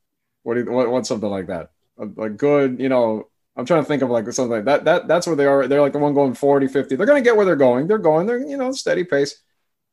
What 0.42 0.54
do 0.54 0.60
you, 0.60 0.70
what, 0.70 0.90
what's 0.90 1.08
something 1.08 1.28
like 1.28 1.46
that? 1.46 1.70
A, 1.98 2.04
a, 2.22 2.30
good, 2.30 2.80
you 2.80 2.88
know. 2.88 3.28
I'm 3.56 3.66
trying 3.66 3.82
to 3.82 3.88
think 3.88 4.02
of 4.02 4.10
like 4.10 4.30
something 4.32 4.52
like 4.52 4.64
that. 4.66 4.84
That 4.84 5.08
that's 5.08 5.26
where 5.26 5.36
they 5.36 5.46
are. 5.46 5.66
They're 5.66 5.80
like 5.80 5.92
the 5.92 5.98
one 5.98 6.14
going 6.14 6.34
40, 6.34 6.68
50. 6.68 6.96
They're 6.96 7.06
going 7.06 7.22
to 7.22 7.28
get 7.28 7.36
where 7.36 7.44
they're 7.44 7.56
going. 7.56 7.88
They're 7.88 7.98
going. 7.98 8.26
They're 8.26 8.38
you 8.38 8.56
know 8.56 8.72
steady 8.72 9.04
pace. 9.04 9.42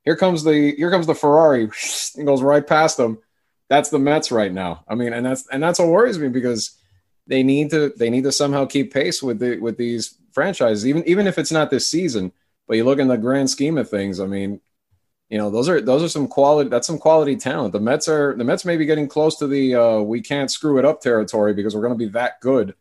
Here 0.04 0.16
comes 0.16 0.44
the 0.44 0.76
here 0.76 0.92
comes 0.92 1.08
the 1.08 1.16
Ferrari. 1.16 1.70
It 2.18 2.26
goes 2.26 2.42
right 2.42 2.66
past 2.66 2.98
them 2.98 3.20
that's 3.70 3.90
the 3.90 4.00
Mets 4.00 4.32
right 4.32 4.52
now. 4.52 4.84
I 4.88 4.96
mean, 4.96 5.14
and 5.14 5.26
that's 5.26 5.48
and 5.48 5.62
that's 5.62 5.80
what 5.80 5.90
worries 5.90 6.20
me 6.20 6.30
because 6.30 6.78
they 7.28 7.44
need 7.44 7.70
to 7.72 7.94
they 7.98 8.10
need 8.10 8.24
to 8.24 8.32
somehow 8.32 8.66
keep 8.66 8.94
pace 8.94 9.22
with 9.22 9.40
the 9.40 9.60
with 9.60 9.78
these 9.78 10.18
franchises, 10.32 10.88
even 10.88 11.08
even 11.08 11.28
if 11.28 11.38
it's 11.38 11.52
not 11.52 11.70
this 11.70 11.88
season. 11.88 12.32
But 12.68 12.78
you 12.78 12.84
look 12.84 13.00
in 13.00 13.08
the 13.08 13.18
grand 13.18 13.50
scheme 13.50 13.78
of 13.78 13.90
things. 13.90 14.20
I 14.20 14.26
mean, 14.26 14.60
you 15.30 15.38
know, 15.38 15.50
those 15.50 15.68
are 15.68 15.82
those 15.82 16.04
are 16.04 16.10
some 16.10 16.28
quality. 16.28 16.70
That's 16.70 16.88
some 16.88 16.98
quality 16.98 17.36
talent. 17.36 17.74
The 17.74 17.80
Mets 17.80 18.08
are 18.08 18.36
the 18.36 18.44
Mets 18.44 18.66
may 18.66 18.78
be 18.78 18.86
getting 18.86 19.08
close 19.08 19.38
to 19.38 19.48
the 19.48 19.76
uh, 19.76 20.00
we 20.00 20.22
can't 20.22 20.52
screw 20.52 20.78
it 20.78 20.86
up 20.86 21.02
territory 21.02 21.54
because 21.54 21.76
we're 21.76 21.82
going 21.82 21.94
to 21.94 22.06
be 22.06 22.12
that 22.12 22.40
good. 22.40 22.76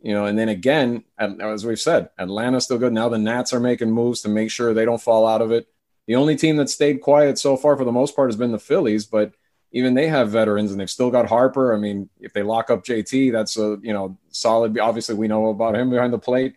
You 0.00 0.12
know, 0.12 0.26
and 0.26 0.38
then 0.38 0.48
again, 0.48 1.02
as 1.18 1.66
we've 1.66 1.80
said, 1.80 2.10
Atlanta's 2.18 2.64
still 2.64 2.78
good. 2.78 2.92
Now 2.92 3.08
the 3.08 3.18
Nats 3.18 3.52
are 3.52 3.58
making 3.58 3.90
moves 3.90 4.20
to 4.22 4.28
make 4.28 4.50
sure 4.50 4.72
they 4.72 4.84
don't 4.84 5.02
fall 5.02 5.26
out 5.26 5.42
of 5.42 5.50
it. 5.50 5.66
The 6.06 6.14
only 6.14 6.36
team 6.36 6.56
that 6.56 6.70
stayed 6.70 7.00
quiet 7.00 7.36
so 7.38 7.56
far, 7.56 7.76
for 7.76 7.84
the 7.84 7.92
most 7.92 8.14
part, 8.14 8.28
has 8.28 8.36
been 8.36 8.52
the 8.52 8.60
Phillies. 8.60 9.06
But 9.06 9.32
even 9.72 9.94
they 9.94 10.08
have 10.08 10.30
veterans 10.30 10.70
and 10.70 10.80
they've 10.80 10.90
still 10.90 11.10
got 11.10 11.28
Harper. 11.28 11.74
I 11.74 11.78
mean, 11.78 12.08
if 12.20 12.32
they 12.32 12.42
lock 12.42 12.70
up 12.70 12.84
JT, 12.84 13.32
that's 13.32 13.58
a 13.58 13.78
you 13.82 13.92
know 13.92 14.18
solid. 14.30 14.78
Obviously, 14.78 15.14
we 15.14 15.28
know 15.28 15.48
about 15.48 15.76
him 15.76 15.90
behind 15.90 16.12
the 16.12 16.18
plate. 16.18 16.54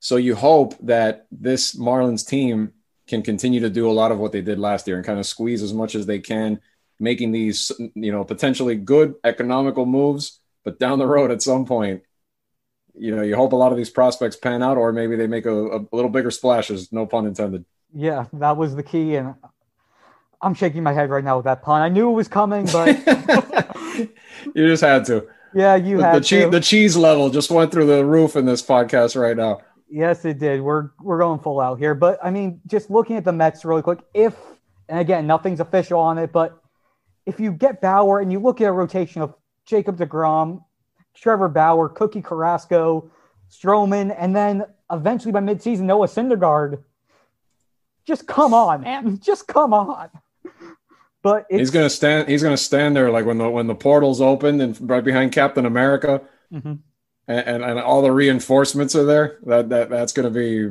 So 0.00 0.16
you 0.16 0.34
hope 0.34 0.74
that 0.80 1.26
this 1.30 1.74
Marlins 1.74 2.26
team 2.26 2.72
can 3.08 3.22
continue 3.22 3.60
to 3.60 3.70
do 3.70 3.90
a 3.90 3.92
lot 3.92 4.12
of 4.12 4.18
what 4.18 4.32
they 4.32 4.40
did 4.40 4.58
last 4.58 4.86
year 4.86 4.96
and 4.96 5.04
kind 5.04 5.18
of 5.18 5.26
squeeze 5.26 5.62
as 5.62 5.74
much 5.74 5.94
as 5.94 6.06
they 6.06 6.20
can, 6.20 6.60
making 7.00 7.32
these 7.32 7.72
you 7.94 8.12
know 8.12 8.24
potentially 8.24 8.76
good 8.76 9.14
economical 9.24 9.86
moves. 9.86 10.40
But 10.64 10.78
down 10.78 10.98
the 10.98 11.06
road, 11.06 11.30
at 11.30 11.42
some 11.42 11.64
point, 11.64 12.02
you 12.94 13.14
know, 13.14 13.22
you 13.22 13.36
hope 13.36 13.52
a 13.52 13.56
lot 13.56 13.72
of 13.72 13.78
these 13.78 13.90
prospects 13.90 14.36
pan 14.36 14.62
out, 14.62 14.76
or 14.76 14.92
maybe 14.92 15.16
they 15.16 15.26
make 15.26 15.46
a, 15.46 15.52
a 15.52 15.80
little 15.92 16.10
bigger 16.10 16.30
splashes. 16.30 16.92
No 16.92 17.06
pun 17.06 17.26
intended. 17.26 17.64
Yeah, 17.94 18.26
that 18.34 18.56
was 18.56 18.76
the 18.76 18.82
key, 18.82 19.16
and 19.16 19.34
I'm 20.40 20.54
shaking 20.54 20.82
my 20.82 20.92
head 20.92 21.10
right 21.10 21.24
now 21.24 21.36
with 21.36 21.44
that 21.44 21.62
pun. 21.62 21.82
I 21.82 21.88
knew 21.88 22.10
it 22.10 22.14
was 22.14 22.28
coming, 22.28 22.66
but 22.66 22.96
you 24.54 24.66
just 24.68 24.82
had 24.82 25.04
to. 25.06 25.26
Yeah, 25.54 25.76
you 25.76 25.96
the, 25.96 26.02
had 26.04 26.14
the 26.16 26.20
cheese. 26.20 26.50
The 26.50 26.60
cheese 26.60 26.96
level 26.96 27.30
just 27.30 27.50
went 27.50 27.72
through 27.72 27.86
the 27.86 28.04
roof 28.04 28.36
in 28.36 28.46
this 28.46 28.62
podcast 28.62 29.20
right 29.20 29.36
now. 29.36 29.60
Yes, 29.90 30.24
it 30.24 30.38
did. 30.38 30.60
We're 30.60 30.90
we're 31.00 31.18
going 31.18 31.40
full 31.40 31.60
out 31.60 31.78
here, 31.78 31.94
but 31.94 32.18
I 32.22 32.30
mean, 32.30 32.60
just 32.66 32.90
looking 32.90 33.16
at 33.16 33.24
the 33.24 33.32
Mets 33.32 33.64
really 33.64 33.82
quick. 33.82 34.00
If 34.14 34.36
and 34.88 35.00
again, 35.00 35.26
nothing's 35.26 35.60
official 35.60 35.98
on 35.98 36.18
it, 36.18 36.32
but 36.32 36.62
if 37.26 37.40
you 37.40 37.52
get 37.52 37.80
Bauer 37.80 38.20
and 38.20 38.30
you 38.30 38.38
look 38.38 38.60
at 38.60 38.68
a 38.68 38.72
rotation 38.72 39.22
of 39.22 39.34
Jacob 39.66 39.98
Degrom, 39.98 40.62
Trevor 41.14 41.48
Bauer, 41.48 41.88
Cookie 41.88 42.22
Carrasco, 42.22 43.10
Stroman, 43.50 44.14
and 44.18 44.34
then 44.34 44.64
eventually 44.90 45.32
by 45.32 45.40
midseason 45.40 45.80
Noah 45.80 46.06
Syndergaard, 46.06 46.82
just 48.06 48.26
come 48.26 48.54
on, 48.54 48.82
man, 48.82 49.18
just 49.20 49.46
come 49.46 49.74
on. 49.74 50.08
But 51.28 51.46
he's 51.50 51.70
gonna 51.70 51.90
stand. 51.90 52.28
He's 52.28 52.42
gonna 52.42 52.56
stand 52.56 52.96
there 52.96 53.10
like 53.10 53.26
when 53.26 53.38
the 53.38 53.50
when 53.50 53.66
the 53.66 53.74
portals 53.74 54.20
open 54.20 54.60
and 54.60 54.76
right 54.88 55.04
behind 55.04 55.32
Captain 55.32 55.66
America, 55.66 56.22
mm-hmm. 56.52 56.74
and, 57.28 57.46
and, 57.46 57.62
and 57.62 57.78
all 57.78 58.00
the 58.00 58.12
reinforcements 58.12 58.96
are 58.96 59.04
there. 59.04 59.38
That 59.44 59.68
that 59.68 59.90
that's 59.90 60.12
gonna 60.12 60.30
be, 60.30 60.70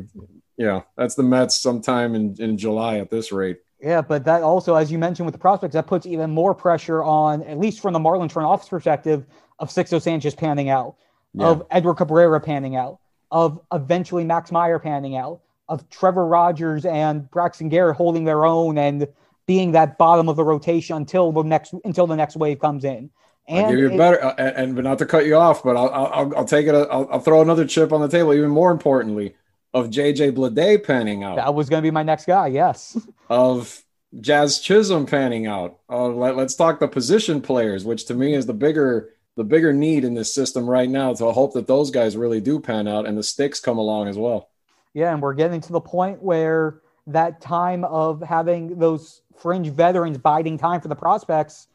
yeah, 0.58 0.82
that's 0.96 1.16
the 1.16 1.24
Mets 1.24 1.60
sometime 1.60 2.16
in 2.16 2.36
in 2.40 2.58
July 2.58 2.98
at 2.98 3.12
this 3.12 3.32
rate. 3.32 3.60
Yeah, 3.80 4.02
but 4.02 4.26
that 4.26 4.42
also, 4.42 4.74
as 4.74 4.92
you 4.92 4.98
mentioned 4.98 5.28
with 5.28 5.34
the 5.34 5.40
prospects, 5.40 5.74
that 5.74 5.86
puts 5.86 6.08
even 6.08 6.32
more 6.32 6.56
pressure 6.56 7.04
on, 7.04 7.44
at 7.44 7.60
least 7.60 7.80
from 7.80 7.94
the 7.94 8.00
Marlins 8.00 8.32
front 8.32 8.48
office 8.48 8.68
perspective, 8.68 9.26
of 9.60 9.70
Sixto 9.70 10.02
Sanchez 10.02 10.34
panning 10.34 10.70
out, 10.70 10.96
yeah. 11.34 11.46
of 11.46 11.64
Edward 11.70 11.96
Cabrera 11.96 12.40
panning 12.40 12.76
out, 12.76 13.00
of 13.30 13.62
eventually 13.72 14.24
Max 14.24 14.52
Meyer 14.52 14.80
panning 14.80 15.16
out, 15.16 15.42
of 15.70 15.88
Trevor 15.90 16.26
Rogers 16.26 16.86
and 16.86 17.30
Braxton 17.30 17.70
Garrett 17.70 17.98
holding 17.98 18.24
their 18.24 18.46
own 18.46 18.78
and 18.78 19.08
being 19.48 19.72
that 19.72 19.98
bottom 19.98 20.30
of 20.30 20.36
the 20.36 20.44
rotation 20.44 20.96
until 20.98 21.32
the 21.32 21.42
next 21.42 21.74
until 21.84 22.06
the 22.06 22.16
next 22.16 22.36
wave 22.36 22.60
comes 22.60 22.84
in. 22.84 23.10
And 23.48 23.66
I'll 23.66 23.72
give 23.72 23.80
you 23.80 23.92
it, 23.92 23.98
better, 23.98 24.24
uh, 24.24 24.36
and, 24.36 24.76
but 24.76 24.84
not 24.84 25.00
to 25.00 25.06
cut 25.06 25.26
you 25.26 25.36
off, 25.36 25.64
but 25.64 25.78
I'll 25.78 25.90
I'll, 25.90 26.38
I'll 26.38 26.46
take 26.46 26.68
it. 26.68 26.76
I'll, 26.76 27.08
I'll, 27.10 27.20
throw 27.22 27.42
another 27.42 27.66
chip 27.66 27.94
on 27.94 28.02
the 28.02 28.10
table. 28.10 28.34
Even 28.34 28.50
more 28.50 28.72
importantly, 28.72 29.36
of 29.74 29.90
JJ 29.90 30.34
Bleday 30.34 30.84
panning 30.84 31.24
out. 31.24 31.38
That 31.38 31.56
was 31.56 31.70
going 31.70 31.82
to 31.82 31.88
be 31.88 31.92
my 31.92 32.04
next 32.04 32.26
guy. 32.26 32.48
Yes. 32.48 32.98
Of 33.30 33.84
Jazz 34.22 34.62
Chisholm 34.62 35.06
panning 35.06 35.48
out. 35.48 35.80
Uh, 35.90 36.08
let, 36.08 36.38
let's 36.38 36.56
talk 36.56 36.80
the 36.80 36.88
position 36.88 37.42
players, 37.42 37.84
which 37.84 38.06
to 38.06 38.14
me 38.14 38.34
is 38.34 38.46
the 38.46 38.54
bigger 38.54 39.10
the 39.36 39.44
bigger 39.44 39.74
need 39.74 40.06
in 40.06 40.14
this 40.14 40.34
system 40.34 40.68
right 40.68 40.90
now 40.90 41.14
to 41.14 41.32
hope 41.34 41.54
that 41.54 41.68
those 41.68 41.92
guys 41.92 42.16
really 42.16 42.40
do 42.40 42.60
pan 42.60 42.88
out 42.88 43.06
and 43.06 43.18
the 43.18 43.24
sticks 43.24 43.60
come 43.60 43.78
along 43.78 44.08
as 44.08 44.18
well. 44.18 44.50
Yeah, 44.94 45.12
and 45.12 45.22
we're 45.22 45.34
getting 45.34 45.60
to 45.62 45.74
the 45.74 45.82
point 45.82 46.24
where 46.24 46.80
that 47.08 47.42
time 47.42 47.84
of 47.86 48.22
having 48.22 48.78
those 48.78 49.22
fringe 49.38 49.70
veterans 49.70 50.18
biding 50.18 50.58
time 50.58 50.82
for 50.82 50.90
the 50.90 50.96
prospects, 50.96 51.68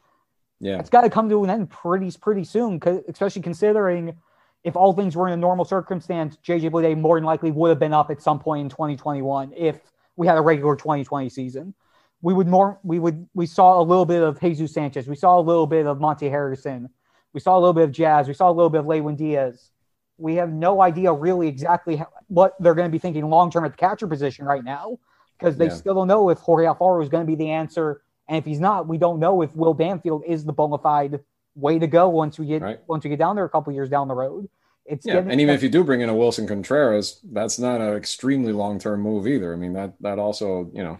yeah, 0.59 0.79
it's 0.79 0.89
got 0.89 1.01
to 1.01 1.09
come 1.09 1.27
to 1.29 1.43
an 1.43 1.49
end 1.49 1.69
pretty 1.69 2.11
pretty 2.21 2.43
soon. 2.43 2.79
Especially 3.07 3.41
considering 3.41 4.15
if 4.63 4.75
all 4.75 4.93
things 4.93 5.15
were 5.15 5.27
in 5.27 5.33
a 5.33 5.37
normal 5.37 5.65
circumstance, 5.65 6.37
JJ 6.45 6.71
Bleday 6.71 6.97
more 6.97 7.17
than 7.17 7.25
likely 7.25 7.51
would 7.51 7.69
have 7.69 7.79
been 7.79 7.93
up 7.93 8.09
at 8.11 8.21
some 8.21 8.39
point 8.39 8.61
in 8.61 8.69
2021 8.69 9.51
if 9.57 9.79
we 10.15 10.25
had 10.25 10.37
a 10.37 10.41
regular 10.41 10.75
2020 10.75 11.27
season. 11.29 11.73
We 12.21 12.33
would 12.33 12.47
more 12.47 12.79
we 12.83 12.99
would 12.99 13.27
we 13.33 13.45
saw 13.45 13.81
a 13.81 13.83
little 13.83 14.05
bit 14.05 14.21
of 14.21 14.39
Jesus 14.39 14.73
Sanchez, 14.73 15.07
we 15.07 15.15
saw 15.15 15.39
a 15.39 15.41
little 15.41 15.67
bit 15.67 15.85
of 15.85 15.99
Monte 15.99 16.29
Harrison, 16.29 16.89
we 17.33 17.39
saw 17.39 17.57
a 17.57 17.59
little 17.59 17.73
bit 17.73 17.83
of 17.83 17.91
Jazz, 17.91 18.27
we 18.27 18.33
saw 18.33 18.49
a 18.49 18.53
little 18.53 18.69
bit 18.69 18.79
of 18.79 18.87
Lewin 18.87 19.15
Diaz. 19.15 19.71
We 20.19 20.35
have 20.35 20.53
no 20.53 20.81
idea 20.81 21.11
really 21.11 21.47
exactly 21.47 21.97
how, 21.97 22.07
what 22.27 22.53
they're 22.59 22.75
going 22.75 22.87
to 22.87 22.91
be 22.91 22.99
thinking 22.99 23.27
long 23.29 23.51
term 23.51 23.65
at 23.65 23.71
the 23.71 23.77
catcher 23.77 24.07
position 24.07 24.45
right 24.45 24.63
now 24.63 24.99
because 25.37 25.57
they 25.57 25.67
yeah. 25.67 25.73
still 25.73 25.95
don't 25.95 26.07
know 26.07 26.29
if 26.29 26.39
Jorge 26.39 26.65
Alfaro 26.65 27.01
is 27.03 27.09
going 27.09 27.25
to 27.25 27.27
be 27.27 27.35
the 27.35 27.51
answer. 27.51 28.01
And 28.27 28.37
if 28.37 28.45
he's 28.45 28.59
not, 28.59 28.87
we 28.87 28.97
don't 28.97 29.19
know 29.19 29.41
if 29.41 29.55
Will 29.55 29.73
Banfield 29.73 30.23
is 30.25 30.45
the 30.45 30.53
bona 30.53 30.77
fide 30.77 31.19
way 31.55 31.79
to 31.79 31.87
go 31.87 32.09
once 32.09 32.39
we 32.39 32.47
get 32.47 32.61
right. 32.61 32.79
once 32.87 33.03
we 33.03 33.09
get 33.09 33.19
down 33.19 33.35
there 33.35 33.45
a 33.45 33.49
couple 33.49 33.73
years 33.73 33.89
down 33.89 34.07
the 34.07 34.15
road. 34.15 34.49
It's 34.85 35.05
yeah, 35.05 35.17
and 35.17 35.39
even 35.39 35.55
if 35.55 35.63
you 35.63 35.69
do 35.69 35.83
bring 35.83 36.01
in 36.01 36.09
a 36.09 36.13
Willson 36.13 36.47
Contreras, 36.47 37.19
that's 37.31 37.57
not 37.57 37.79
an 37.79 37.95
extremely 37.95 38.51
long 38.51 38.79
term 38.79 39.01
move 39.01 39.27
either. 39.27 39.53
I 39.53 39.55
mean 39.55 39.73
that 39.73 39.93
that 40.01 40.19
also 40.19 40.69
you 40.73 40.83
know, 40.83 40.99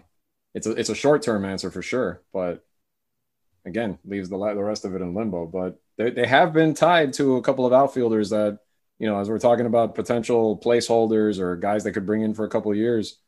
it's 0.54 0.66
a 0.66 0.72
it's 0.72 0.90
a 0.90 0.94
short 0.94 1.22
term 1.22 1.44
answer 1.44 1.70
for 1.70 1.82
sure, 1.82 2.22
but 2.32 2.64
again 3.66 3.98
leaves 4.04 4.28
the 4.28 4.38
the 4.38 4.62
rest 4.62 4.84
of 4.84 4.94
it 4.94 5.02
in 5.02 5.14
limbo. 5.14 5.46
But 5.46 5.80
they 5.98 6.10
they 6.10 6.26
have 6.26 6.52
been 6.52 6.74
tied 6.74 7.12
to 7.14 7.36
a 7.36 7.42
couple 7.42 7.66
of 7.66 7.72
outfielders 7.72 8.30
that 8.30 8.58
you 8.98 9.08
know, 9.08 9.18
as 9.18 9.28
we're 9.28 9.38
talking 9.38 9.66
about 9.66 9.94
potential 9.94 10.58
placeholders 10.58 11.38
or 11.38 11.56
guys 11.56 11.84
that 11.84 11.92
could 11.92 12.06
bring 12.06 12.22
in 12.22 12.32
for 12.32 12.44
a 12.44 12.48
couple 12.48 12.70
of 12.70 12.76
years, 12.76 13.18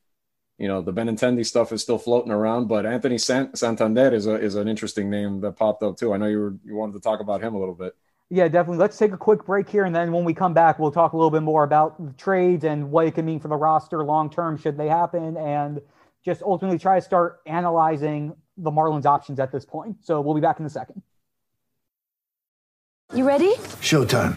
you 0.59 0.69
know, 0.69 0.81
the 0.81 0.93
Benintendi 0.93 1.45
stuff 1.45 1.73
is 1.73 1.83
still 1.83 1.99
floating 1.99 2.33
around, 2.33 2.67
but 2.67 2.87
Anthony 2.87 3.19
Sant- 3.19 3.59
Santander 3.59 4.15
is 4.15 4.27
a, 4.27 4.35
is 4.35 4.55
an 4.55 4.69
interesting 4.69 5.11
name 5.11 5.41
that 5.41 5.57
popped 5.57 5.83
up 5.83 5.97
too. 5.97 6.15
I 6.15 6.17
know 6.17 6.27
you 6.27 6.39
were, 6.39 6.55
you 6.65 6.75
wanted 6.75 6.95
to 6.95 7.01
talk 7.01 7.21
about 7.21 7.43
him 7.43 7.55
a 7.55 7.59
little 7.59 7.75
bit. 7.75 7.95
Yeah, 8.29 8.49
definitely. 8.49 8.79
Let's 8.79 8.99
take 8.99 9.13
a 9.13 9.17
quick 9.17 9.45
break 9.45 9.69
here, 9.69 9.85
and 9.85 9.95
then 9.95 10.13
when 10.13 10.25
we 10.25 10.35
come 10.35 10.53
back, 10.53 10.79
we'll 10.79 10.91
talk 10.91 11.13
a 11.13 11.17
little 11.17 11.31
bit 11.31 11.43
more 11.43 11.63
about 11.63 12.05
the 12.05 12.13
trades 12.15 12.65
and 12.65 12.91
what 12.91 13.07
it 13.07 13.15
can 13.15 13.25
mean 13.25 13.39
for 13.39 13.49
the 13.49 13.57
roster 13.57 14.03
long 14.03 14.31
term 14.31 14.57
should 14.57 14.77
they 14.77 14.89
happen, 14.89 15.37
and 15.37 15.81
just 16.25 16.43
ultimately 16.43 16.79
try 16.79 16.99
to 16.99 17.05
start 17.05 17.41
analyzing 17.47 18.35
the 18.57 18.71
Marlins' 18.71 19.07
options 19.07 19.39
at 19.39 19.53
this 19.53 19.65
point. 19.65 20.05
So 20.05 20.21
we'll 20.21 20.35
be 20.35 20.41
back 20.41 20.59
in 20.59 20.67
a 20.67 20.71
second. 20.71 21.03
You 23.15 23.25
ready? 23.25 23.53
Showtime. 23.81 24.37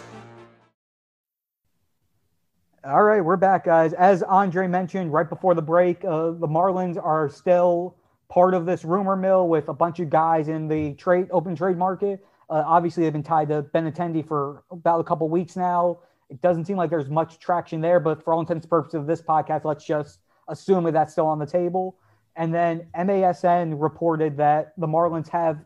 All 2.83 3.03
right, 3.03 3.23
we're 3.23 3.37
back, 3.37 3.65
guys. 3.65 3.93
As 3.93 4.23
Andre 4.23 4.65
mentioned 4.65 5.13
right 5.13 5.29
before 5.29 5.53
the 5.53 5.61
break, 5.61 6.03
uh, 6.03 6.31
the 6.31 6.47
Marlins 6.47 6.97
are 6.97 7.29
still 7.29 7.95
part 8.27 8.55
of 8.55 8.65
this 8.65 8.83
rumor 8.83 9.15
mill 9.15 9.47
with 9.47 9.69
a 9.69 9.73
bunch 9.73 9.99
of 9.99 10.09
guys 10.09 10.47
in 10.47 10.67
the 10.67 10.95
trade 10.95 11.27
open 11.29 11.55
trade 11.55 11.77
market. 11.77 12.25
Uh, 12.49 12.63
obviously, 12.65 13.03
they've 13.03 13.13
been 13.13 13.21
tied 13.21 13.49
to 13.49 13.61
Benintendi 13.61 14.27
for 14.27 14.63
about 14.71 14.99
a 14.99 15.03
couple 15.03 15.29
weeks 15.29 15.55
now. 15.55 15.99
It 16.31 16.41
doesn't 16.41 16.65
seem 16.65 16.75
like 16.75 16.89
there's 16.89 17.07
much 17.07 17.37
traction 17.37 17.81
there, 17.81 17.99
but 17.99 18.23
for 18.23 18.33
all 18.33 18.39
intents 18.39 18.65
and 18.65 18.69
purposes 18.71 18.95
of 18.95 19.05
this 19.05 19.21
podcast, 19.21 19.63
let's 19.63 19.85
just 19.85 20.21
assume 20.47 20.83
that 20.85 20.93
that's 20.93 21.11
still 21.11 21.27
on 21.27 21.37
the 21.37 21.45
table. 21.45 21.99
And 22.35 22.51
then 22.51 22.87
MASN 22.97 23.79
reported 23.79 24.37
that 24.37 24.73
the 24.79 24.87
Marlins 24.87 25.29
have 25.29 25.63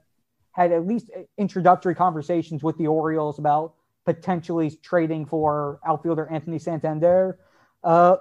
had 0.51 0.73
at 0.73 0.85
least 0.85 1.11
introductory 1.37 1.95
conversations 1.95 2.61
with 2.61 2.77
the 2.77 2.87
Orioles 2.87 3.39
about 3.39 3.74
potentially 4.05 4.71
trading 4.83 5.25
for 5.25 5.79
outfielder 5.85 6.27
Anthony 6.31 6.59
Santander. 6.59 7.39
Uh, 7.83 8.17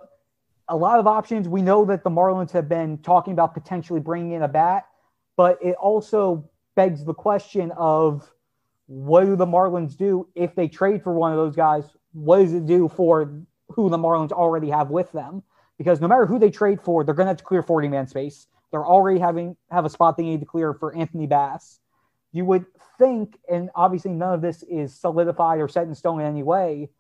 a 0.69 0.77
lot 0.77 0.99
of 0.99 1.07
options. 1.07 1.49
We 1.49 1.63
know 1.63 1.85
that 1.85 2.03
the 2.03 2.11
Marlins 2.11 2.51
have 2.53 2.69
been 2.69 2.99
talking 2.99 3.33
about 3.33 3.55
potentially 3.55 4.01
bringing 4.01 4.33
in 4.33 4.43
a 4.43 4.49
bat, 4.49 4.87
but 5.37 5.59
it 5.63 5.75
also 5.75 6.49
begs 6.75 7.05
the 7.05 7.15
question 7.15 7.71
of 7.73 8.31
what 8.87 9.25
do 9.25 9.37
the 9.37 9.47
Marlins 9.47 9.97
do 9.97 10.29
if 10.35 10.55
they 10.55 10.69
trade 10.69 11.03
for 11.03 11.13
one 11.13 11.33
of 11.33 11.39
those 11.39 11.57
guys? 11.57 11.85
What 12.13 12.39
does 12.39 12.55
it 12.55 12.67
do 12.67 12.89
for 12.89 13.43
who 13.69 13.89
the 13.91 13.99
Marlins 13.99 14.33
already 14.33 14.71
have 14.71 14.91
with 14.91 15.13
them? 15.13 15.43
Because 15.77 16.01
no 16.01 16.09
matter 16.09 16.27
who 16.27 16.39
they 16.39 16.51
trade 16.51 16.81
for, 16.81 17.05
they're 17.05 17.15
going 17.15 17.27
to 17.27 17.31
have 17.31 17.39
to 17.39 17.45
clear 17.45 17.63
40 17.63 17.89
man 17.89 18.07
space. 18.07 18.47
They're 18.71 18.87
already 18.87 19.19
having 19.19 19.57
have 19.71 19.85
a 19.85 19.91
spot 19.91 20.17
they 20.17 20.23
need 20.23 20.41
to 20.41 20.47
clear 20.47 20.75
for 20.75 20.95
Anthony 20.95 21.27
Bass 21.27 21.81
you 22.35 22.45
would 22.45 22.67
think, 22.99 23.39
and 23.51 23.71
obviously 23.77 24.11
none 24.11 24.35
of 24.35 24.43
this 24.43 24.65
is 24.65 24.93
solidified 24.93 25.61
or 25.61 25.69
set 25.69 25.87
in 25.87 25.95
stone 25.95 26.21
in 26.21 26.27
any 26.27 26.43
way, 26.43 26.91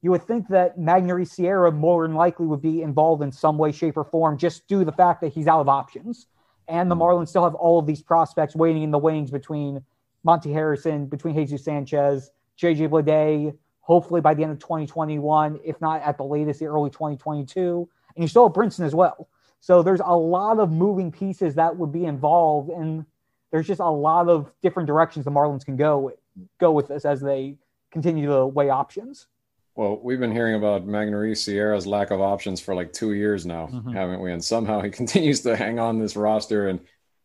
you 0.00 0.10
would 0.10 0.22
think 0.22 0.48
that 0.48 0.78
Magneuris 0.78 1.28
Sierra 1.28 1.70
more 1.70 2.06
than 2.06 2.16
likely 2.16 2.46
would 2.46 2.62
be 2.62 2.80
involved 2.80 3.22
in 3.22 3.30
some 3.30 3.58
way, 3.58 3.70
shape, 3.70 3.98
or 3.98 4.04
form 4.04 4.38
just 4.38 4.66
due 4.66 4.78
to 4.78 4.84
the 4.86 4.92
fact 4.92 5.20
that 5.20 5.28
he's 5.28 5.46
out 5.46 5.60
of 5.60 5.68
options. 5.68 6.26
And 6.68 6.90
the 6.90 6.94
hmm. 6.94 7.02
Marlins 7.02 7.28
still 7.28 7.44
have 7.44 7.54
all 7.54 7.78
of 7.78 7.86
these 7.86 8.02
prospects 8.02 8.56
waiting 8.56 8.82
in 8.82 8.90
the 8.90 8.98
wings 8.98 9.30
between 9.30 9.84
Monte 10.24 10.50
Harrison, 10.52 11.06
between 11.06 11.34
Jesus 11.34 11.64
Sanchez, 11.64 12.30
JJ 12.58 12.88
Bleday, 12.88 13.54
hopefully 13.80 14.22
by 14.22 14.32
the 14.32 14.42
end 14.42 14.52
of 14.52 14.58
2021, 14.58 15.60
if 15.64 15.78
not 15.82 16.00
at 16.00 16.16
the 16.16 16.24
latest, 16.24 16.60
the 16.60 16.66
early 16.66 16.90
2022. 16.90 17.88
And 18.16 18.24
you 18.24 18.28
still 18.28 18.48
have 18.48 18.54
Brinson 18.54 18.86
as 18.86 18.94
well. 18.94 19.28
So 19.60 19.82
there's 19.82 20.00
a 20.00 20.16
lot 20.16 20.58
of 20.58 20.70
moving 20.70 21.12
pieces 21.12 21.56
that 21.56 21.76
would 21.76 21.92
be 21.92 22.06
involved. 22.06 22.70
And 22.70 23.04
there's 23.50 23.66
just 23.66 23.80
a 23.80 23.88
lot 23.88 24.28
of 24.28 24.52
different 24.62 24.86
directions 24.86 25.24
the 25.24 25.30
Marlins 25.30 25.64
can 25.64 25.76
go 25.76 26.12
go 26.60 26.72
with 26.72 26.88
this 26.88 27.04
as 27.04 27.20
they 27.20 27.56
continue 27.90 28.26
to 28.26 28.46
weigh 28.46 28.70
options. 28.70 29.26
Well, 29.74 30.00
we've 30.02 30.18
been 30.18 30.32
hearing 30.32 30.56
about 30.56 30.86
Magneuris 30.86 31.38
Sierra's 31.38 31.86
lack 31.86 32.10
of 32.10 32.20
options 32.20 32.60
for 32.60 32.74
like 32.74 32.92
two 32.92 33.12
years 33.12 33.46
now, 33.46 33.68
mm-hmm. 33.72 33.92
haven't 33.92 34.20
we? 34.20 34.32
And 34.32 34.44
somehow 34.44 34.80
he 34.80 34.90
continues 35.00 35.42
to 35.42 35.56
hang 35.56 35.78
on 35.78 35.98
this 35.98 36.16
roster. 36.16 36.68
And 36.68 36.80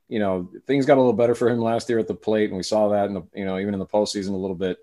you 0.08 0.20
know, 0.20 0.50
things 0.68 0.86
got 0.86 0.98
a 0.98 1.02
little 1.02 1.14
better 1.14 1.34
for 1.34 1.50
him 1.50 1.60
last 1.60 1.90
year 1.90 2.00
at 2.00 2.08
the 2.08 2.14
plate, 2.14 2.50
and 2.50 2.58
we 2.58 2.64
saw 2.64 2.90
that 2.90 3.08
in 3.08 3.14
the 3.16 3.24
you 3.34 3.46
know 3.46 3.58
even 3.58 3.74
in 3.74 3.80
the 3.80 3.86
postseason 3.86 4.30
a 4.30 4.38
little 4.38 4.56
bit. 4.56 4.78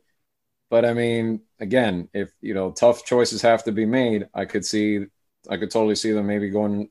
But 0.68 0.84
I 0.84 0.94
mean, 0.94 1.42
again, 1.58 2.08
if 2.12 2.32
you 2.40 2.54
know 2.54 2.72
tough 2.72 3.04
choices 3.04 3.42
have 3.42 3.64
to 3.64 3.72
be 3.72 3.86
made, 3.86 4.28
I 4.34 4.44
could 4.44 4.64
see, 4.64 5.06
I 5.48 5.56
could 5.56 5.70
totally 5.70 5.94
see 5.94 6.12
them 6.12 6.26
maybe 6.26 6.50
going 6.50 6.88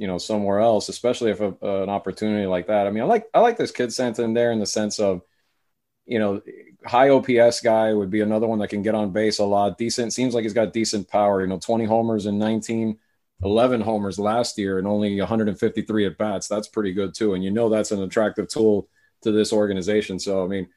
you 0.00 0.06
know 0.06 0.16
somewhere 0.16 0.60
else, 0.60 0.88
especially 0.88 1.30
if 1.30 1.40
a, 1.42 1.54
an 1.60 1.90
opportunity 1.90 2.46
like 2.46 2.68
that. 2.68 2.86
I 2.86 2.90
mean, 2.90 3.02
I 3.02 3.06
like 3.06 3.26
I 3.34 3.40
like 3.40 3.58
this 3.58 3.70
kid 3.70 3.92
Santander 3.92 4.24
in 4.24 4.32
there 4.32 4.50
in 4.50 4.58
the 4.58 4.64
sense 4.64 4.98
of, 4.98 5.20
you 6.06 6.18
know, 6.18 6.40
high 6.86 7.10
OPS 7.10 7.60
guy 7.60 7.92
would 7.92 8.08
be 8.08 8.22
another 8.22 8.46
one 8.46 8.60
that 8.60 8.68
can 8.68 8.80
get 8.80 8.94
on 8.94 9.12
base 9.12 9.40
a 9.40 9.44
lot. 9.44 9.76
Decent 9.76 10.14
seems 10.14 10.34
like 10.34 10.44
he's 10.44 10.54
got 10.54 10.72
decent 10.72 11.06
power. 11.06 11.42
You 11.42 11.48
know, 11.48 11.58
20 11.58 11.84
homers 11.84 12.24
in 12.24 12.38
19, 12.38 12.98
11 13.42 13.82
homers 13.82 14.18
last 14.18 14.56
year, 14.56 14.78
and 14.78 14.88
only 14.88 15.18
153 15.18 16.06
at 16.06 16.16
bats. 16.16 16.48
That's 16.48 16.68
pretty 16.68 16.94
good 16.94 17.12
too. 17.14 17.34
And 17.34 17.44
you 17.44 17.50
know 17.50 17.68
that's 17.68 17.90
an 17.90 18.02
attractive 18.02 18.48
tool 18.48 18.88
to 19.20 19.32
this 19.32 19.52
organization. 19.52 20.18
So 20.18 20.42
I 20.42 20.48
mean, 20.48 20.68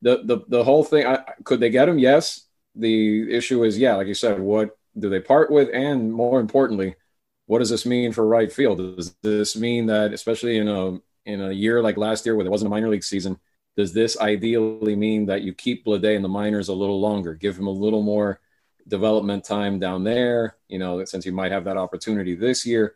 the 0.00 0.22
the 0.24 0.38
the 0.48 0.64
whole 0.64 0.84
thing. 0.84 1.06
I, 1.06 1.18
could 1.44 1.60
they 1.60 1.68
get 1.68 1.90
him? 1.90 1.98
Yes. 1.98 2.46
The 2.76 3.30
issue 3.30 3.62
is, 3.62 3.78
yeah, 3.78 3.96
like 3.96 4.06
you 4.06 4.14
said, 4.14 4.40
what 4.40 4.78
do 4.98 5.10
they 5.10 5.20
part 5.20 5.50
with, 5.50 5.68
and 5.74 6.10
more 6.10 6.40
importantly 6.40 6.96
what 7.46 7.58
does 7.58 7.70
this 7.70 7.86
mean 7.86 8.12
for 8.12 8.26
right 8.26 8.52
field? 8.52 8.78
Does 8.96 9.14
this 9.22 9.56
mean 9.56 9.86
that, 9.86 10.12
especially 10.12 10.58
in 10.58 10.68
a 10.68 11.00
in 11.26 11.40
a 11.40 11.52
year 11.52 11.82
like 11.82 11.96
last 11.96 12.26
year 12.26 12.34
where 12.34 12.44
there 12.44 12.50
wasn't 12.50 12.66
a 12.66 12.70
minor 12.70 12.88
league 12.88 13.04
season, 13.04 13.38
does 13.76 13.92
this 13.92 14.18
ideally 14.20 14.94
mean 14.94 15.26
that 15.26 15.42
you 15.42 15.52
keep 15.52 15.84
Bleday 15.84 16.16
in 16.16 16.22
the 16.22 16.28
minors 16.28 16.68
a 16.68 16.74
little 16.74 17.00
longer, 17.00 17.34
give 17.34 17.58
him 17.58 17.66
a 17.66 17.70
little 17.70 18.02
more 18.02 18.40
development 18.86 19.44
time 19.44 19.78
down 19.78 20.04
there, 20.04 20.56
you 20.68 20.78
know, 20.78 21.04
since 21.04 21.26
you 21.26 21.32
might 21.32 21.52
have 21.52 21.64
that 21.64 21.76
opportunity 21.76 22.34
this 22.34 22.66
year, 22.66 22.94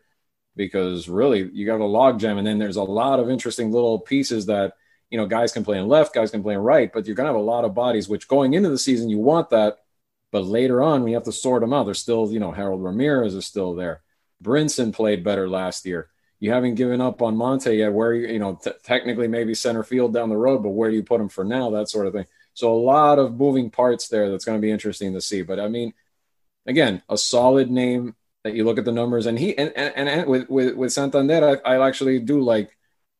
because 0.55 1.09
really 1.09 1.49
you 1.51 1.65
got 1.65 1.77
a 1.77 1.79
logjam. 1.79 2.37
And 2.37 2.45
then 2.45 2.59
there's 2.59 2.75
a 2.75 2.83
lot 2.83 3.19
of 3.19 3.29
interesting 3.29 3.71
little 3.71 3.99
pieces 3.99 4.45
that, 4.45 4.73
you 5.09 5.17
know, 5.17 5.25
guys 5.25 5.51
can 5.51 5.65
play 5.65 5.79
in 5.79 5.87
left, 5.87 6.13
guys 6.13 6.31
can 6.31 6.43
play 6.43 6.53
in 6.53 6.59
right, 6.59 6.93
but 6.93 7.07
you're 7.07 7.15
to 7.15 7.25
have 7.25 7.35
a 7.35 7.39
lot 7.39 7.65
of 7.65 7.73
bodies, 7.73 8.07
which 8.07 8.27
going 8.27 8.53
into 8.53 8.69
the 8.69 8.77
season, 8.77 9.09
you 9.09 9.17
want 9.17 9.49
that. 9.49 9.79
But 10.31 10.45
later 10.45 10.83
on, 10.83 11.03
we 11.03 11.13
have 11.13 11.23
to 11.23 11.31
sort 11.31 11.61
them 11.61 11.73
out. 11.73 11.85
There's 11.85 11.99
still, 11.99 12.31
you 12.31 12.39
know, 12.39 12.51
Harold 12.51 12.83
Ramirez 12.83 13.33
is 13.33 13.47
still 13.47 13.73
there. 13.73 14.01
Brinson 14.43 14.93
played 14.93 15.23
better 15.23 15.49
last 15.49 15.85
year. 15.85 16.09
You 16.39 16.51
haven't 16.51 16.75
given 16.75 17.01
up 17.01 17.21
on 17.21 17.35
Monte 17.35 17.73
yet. 17.73 17.91
Where 17.93 18.13
you, 18.13 18.27
you 18.27 18.39
know, 18.39 18.59
t- 18.61 18.71
technically 18.83 19.27
maybe 19.27 19.53
center 19.53 19.83
field 19.83 20.13
down 20.13 20.29
the 20.29 20.37
road, 20.37 20.63
but 20.63 20.69
where 20.69 20.89
do 20.89 20.95
you 20.95 21.03
put 21.03 21.19
him 21.21 21.29
for 21.29 21.43
now? 21.43 21.69
That 21.71 21.89
sort 21.89 22.07
of 22.07 22.13
thing. 22.13 22.25
So 22.53 22.73
a 22.73 22.79
lot 22.79 23.19
of 23.19 23.35
moving 23.35 23.69
parts 23.69 24.07
there. 24.07 24.29
That's 24.29 24.45
going 24.45 24.57
to 24.57 24.61
be 24.61 24.71
interesting 24.71 25.13
to 25.13 25.21
see. 25.21 25.41
But 25.41 25.59
I 25.59 25.67
mean, 25.67 25.93
again, 26.65 27.01
a 27.09 27.17
solid 27.17 27.69
name 27.69 28.15
that 28.43 28.53
you 28.53 28.63
look 28.63 28.77
at 28.77 28.85
the 28.85 28.91
numbers, 28.91 29.25
and 29.25 29.37
he 29.37 29.57
and 29.57 29.73
and, 29.75 30.09
and 30.09 30.29
with 30.29 30.49
with 30.49 30.75
with 30.75 30.93
Santander, 30.93 31.61
I, 31.65 31.75
I 31.75 31.87
actually 31.87 32.19
do 32.19 32.41
like 32.41 32.75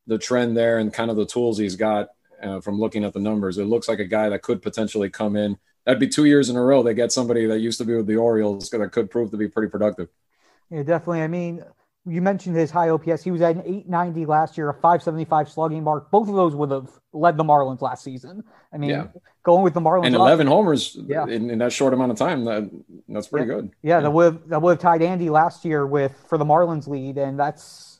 the 0.08 0.18
trend 0.18 0.56
there 0.56 0.80
and 0.80 0.94
kind 0.94 1.12
of 1.12 1.18
the 1.18 1.26
tools 1.26 1.58
he's 1.58 1.76
got 1.76 2.10
uh, 2.42 2.62
from 2.62 2.80
looking 2.80 3.04
at 3.04 3.14
the 3.14 3.20
numbers. 3.20 3.58
It 3.58 3.66
looks 3.66 3.88
like 3.88 4.00
a 4.00 4.06
guy 4.06 4.30
that 4.30 4.42
could 4.42 4.62
potentially 4.62 5.10
come 5.10 5.36
in. 5.36 5.58
That'd 5.86 6.00
be 6.00 6.08
two 6.08 6.26
years 6.26 6.50
in 6.50 6.56
a 6.56 6.64
row 6.64 6.84
they 6.84 6.94
get 6.94 7.12
somebody 7.12 7.46
that 7.48 7.60
used 7.60 7.80
to 7.80 7.86
be 7.86 7.96
with 7.96 8.08
the 8.08 8.18
Orioles 8.18 8.70
that 8.70 8.92
could 8.92 9.12
prove 9.12 9.32
to 9.32 9.38
be 9.38 9.48
pretty 9.48 9.70
productive. 9.70 10.10
Yeah, 10.70 10.84
definitely. 10.84 11.22
I 11.24 11.28
mean, 11.28 11.64
you 12.06 12.22
mentioned 12.22 12.56
his 12.56 12.72
high 12.72 12.90
OPS. 12.90 13.24
He 13.24 13.32
was 13.32 13.42
at 13.42 13.56
an 13.56 13.62
890 13.66 14.26
last 14.26 14.58
year, 14.58 14.70
a 14.70 14.74
575 14.74 15.50
slugging 15.50 15.84
mark. 15.84 16.10
Both 16.12 16.30
of 16.30 16.36
those 16.36 16.56
would 16.56 16.72
have 16.72 16.90
led 17.14 17.38
the 17.38 17.44
Marlins 17.44 17.82
last 17.82 18.04
season. 18.04 18.44
I 18.74 18.78
mean, 18.78 18.92
Yeah. 18.92 19.08
going 19.44 19.64
with 19.64 19.74
the 19.74 19.80
Marlins 19.82 20.08
And 20.08 20.16
up- 20.16 20.22
11 20.22 20.48
homers 20.48 20.98
Yeah. 21.08 21.26
in, 21.26 21.50
in 21.50 21.60
that 21.60 21.72
short 21.72 21.94
amount 21.94 22.12
of 22.12 22.18
time. 22.18 22.46
That 22.46 22.70
that's 23.08 23.28
pretty 23.28 23.48
good. 23.48 23.72
Yeah, 23.82 24.00
that 24.00 24.12
would 24.12 24.26
have, 24.34 24.48
that 24.50 24.62
would 24.62 24.72
have 24.72 24.80
tied 24.80 25.02
Andy 25.02 25.30
last 25.30 25.66
year 25.66 25.86
with 25.86 26.14
for 26.28 26.38
the 26.38 26.46
Marlins 26.46 26.88
lead, 26.88 27.18
and 27.18 27.40
that's 27.40 28.00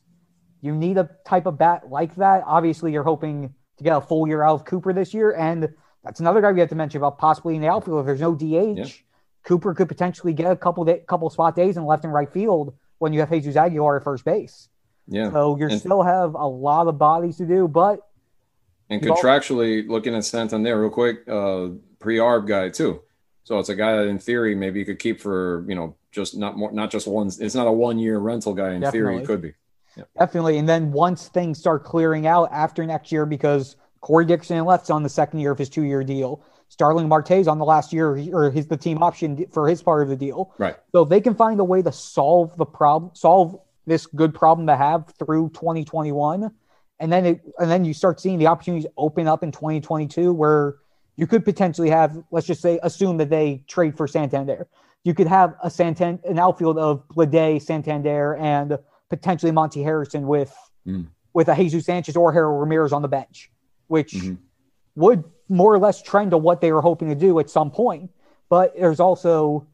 you 0.62 0.76
need 0.76 0.98
a 0.98 1.10
type 1.26 1.46
of 1.46 1.58
bat 1.58 1.90
like 1.90 2.16
that. 2.16 2.44
Obviously, 2.46 2.92
you're 2.92 3.04
hoping 3.04 3.54
to 3.78 3.84
get 3.84 3.96
a 3.96 4.02
full 4.02 4.28
year 4.28 4.44
out 4.44 4.56
of 4.56 4.66
Cooper 4.66 4.92
this 4.94 5.14
year, 5.14 5.34
and 5.36 5.70
that's 6.04 6.20
another 6.20 6.42
guy 6.42 6.52
we 6.52 6.60
have 6.60 6.70
to 6.70 6.76
mention 6.76 7.00
about 7.00 7.18
possibly 7.18 7.56
in 7.56 7.62
the 7.62 7.68
outfield. 7.70 8.00
If 8.02 8.06
there's 8.06 8.22
no 8.22 8.36
DH, 8.36 8.78
Yeah. 8.78 8.86
Cooper 9.50 9.74
could 9.74 9.88
potentially 9.88 10.32
get 10.32 10.52
a 10.52 10.56
couple 10.56 10.86
day, 10.86 11.02
couple 11.08 11.28
spot 11.32 11.56
days 11.56 11.76
in 11.76 11.84
left 11.84 12.04
and 12.04 12.14
right 12.14 12.32
field 12.32 12.72
when 13.00 13.14
you 13.14 13.20
have 13.20 13.32
Jesus 13.32 13.56
Aguilar 13.56 13.98
at 13.98 14.04
first 14.04 14.24
base. 14.24 14.70
Yeah. 15.08 15.32
So 15.32 15.58
you 15.58 15.76
still 15.76 16.04
have 16.04 16.36
a 16.36 16.46
lot 16.46 16.86
of 16.86 17.00
bodies 17.00 17.38
to 17.38 17.48
do, 17.48 17.68
but 17.68 18.08
And 18.92 19.02
contractually, 19.02 19.90
looking 19.90 20.14
at 20.14 20.24
Santander 20.24 20.80
real 20.80 20.92
quick, 20.92 21.28
uh, 21.28 21.70
pre-arb 21.98 22.48
guy 22.48 22.70
too. 22.70 23.02
So 23.44 23.58
it's 23.58 23.70
a 23.70 23.76
guy 23.76 23.96
that, 23.96 24.08
in 24.08 24.20
theory, 24.20 24.54
maybe 24.54 24.78
you 24.78 24.86
could 24.86 25.00
keep 25.00 25.20
for 25.20 25.66
you 25.68 25.74
know 25.74 25.96
just 26.12 26.38
not 26.38 26.56
more, 26.56 26.72
not 26.72 26.92
just 26.92 27.08
one. 27.08 27.32
It's 27.40 27.56
not 27.56 27.66
a 27.66 27.72
one-year 27.72 28.20
rental 28.20 28.54
guy. 28.54 28.74
In 28.74 28.82
theory, 28.92 29.16
Definitely. 29.16 29.24
it 29.24 29.26
could 29.26 29.42
be. 29.42 29.54
Definitely. 30.20 30.60
And 30.60 30.70
then 30.70 30.92
once 30.92 31.28
things 31.28 31.58
start 31.58 31.84
clearing 31.84 32.28
out 32.28 32.50
after 32.52 32.86
next 32.86 33.12
year, 33.12 33.26
because 33.26 33.78
Corey 34.02 34.26
Dickerson 34.26 34.64
left 34.64 34.92
on 34.92 35.02
the 35.02 35.10
second 35.10 35.40
year 35.40 35.52
of 35.52 35.58
his 35.58 35.70
two 35.70 35.82
year 35.82 36.04
deal. 36.04 36.44
Starling 36.70 37.08
Marte's 37.10 37.48
on 37.48 37.58
the 37.58 37.66
last 37.66 37.92
year, 37.92 38.10
or 38.32 38.52
he's 38.52 38.68
the 38.68 38.78
team 38.78 39.02
option 39.04 39.46
for 39.52 39.68
his 39.68 39.82
part 39.82 40.04
of 40.04 40.10
the 40.10 40.16
deal. 40.16 40.54
Right. 40.58 40.76
So 40.92 41.02
if 41.02 41.10
they 41.10 41.20
can 41.20 41.34
find 41.36 41.60
a 41.60 41.64
way 41.64 41.82
to 41.82 41.92
solve 41.92 42.56
the 42.58 42.66
problem, 42.66 43.12
solve 43.16 43.60
this 43.86 44.06
good 44.06 44.34
problem 44.34 44.68
to 44.68 44.78
have 44.78 45.12
through 45.18 45.50
2021, 45.50 46.52
and 47.00 47.12
then 47.12 47.26
it, 47.26 47.42
and 47.58 47.70
then 47.72 47.86
you 47.86 47.94
start 47.94 48.20
seeing 48.20 48.38
the 48.38 48.48
opportunities 48.48 48.88
open 48.98 49.28
up 49.28 49.44
in 49.44 49.52
2022, 49.52 50.32
where 50.32 50.76
you 51.16 51.26
could 51.28 51.44
potentially 51.44 51.90
have, 51.90 52.24
let's 52.32 52.46
just 52.48 52.62
say, 52.62 52.80
assume 52.84 53.18
that 53.18 53.30
they 53.30 53.64
trade 53.68 53.98
for 53.98 54.08
Santander. 54.08 54.68
You 55.04 55.14
could 55.14 55.28
have 55.28 55.56
a 55.64 55.70
Santander, 55.72 56.22
an 56.30 56.38
outfield 56.38 56.78
of 56.78 57.08
Bleday, 57.10 57.62
Santander, 57.62 58.36
and 58.36 58.78
potentially 59.10 59.52
Monte 59.52 59.82
Harrison 59.82 60.28
with 60.28 60.56
Mm. 60.88 61.08
with 61.34 61.50
a 61.50 61.56
Jesus 61.56 61.86
Sanchez 61.86 62.16
or 62.16 62.32
Harold 62.32 62.60
Ramirez 62.62 62.94
on 62.94 63.02
the 63.02 63.08
bench, 63.08 63.52
which 63.88 64.14
Mhm. 64.14 64.38
would 64.96 65.24
more 65.50 65.74
or 65.74 65.80
less 65.80 66.02
trend 66.02 66.32
to 66.32 66.38
what 66.38 66.62
they 66.62 66.72
were 66.72 66.82
hoping 66.82 67.10
to 67.10 67.16
do 67.16 67.40
at 67.40 67.50
some 67.50 67.72
point. 67.72 68.12
But 68.48 68.76
there's 68.78 69.00
also 69.00 69.68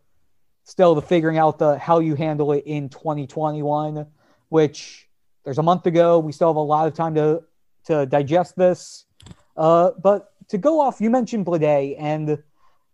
still 0.64 0.96
the 0.96 1.02
figuring 1.02 1.38
out 1.38 1.60
the 1.60 1.78
how 1.78 2.00
you 2.00 2.16
handle 2.16 2.52
it 2.54 2.64
in 2.66 2.90
2021, 2.90 4.08
which 4.50 5.08
there's 5.44 5.58
a 5.58 5.64
month 5.64 5.84
to 5.84 5.92
go. 5.92 6.20
We 6.20 6.32
still 6.32 6.50
have 6.50 6.56
a 6.56 6.60
lot 6.60 6.88
of 6.88 6.94
time 6.94 7.16
to 7.16 7.44
to 7.86 8.06
digest 8.06 8.56
this. 8.56 9.06
Uh, 9.56 9.92
but 10.02 10.34
to 10.50 10.58
go 10.58 10.80
off, 10.80 11.00
you 11.00 11.10
mentioned 11.10 11.46
Bleday, 11.46 11.96
and 11.98 12.42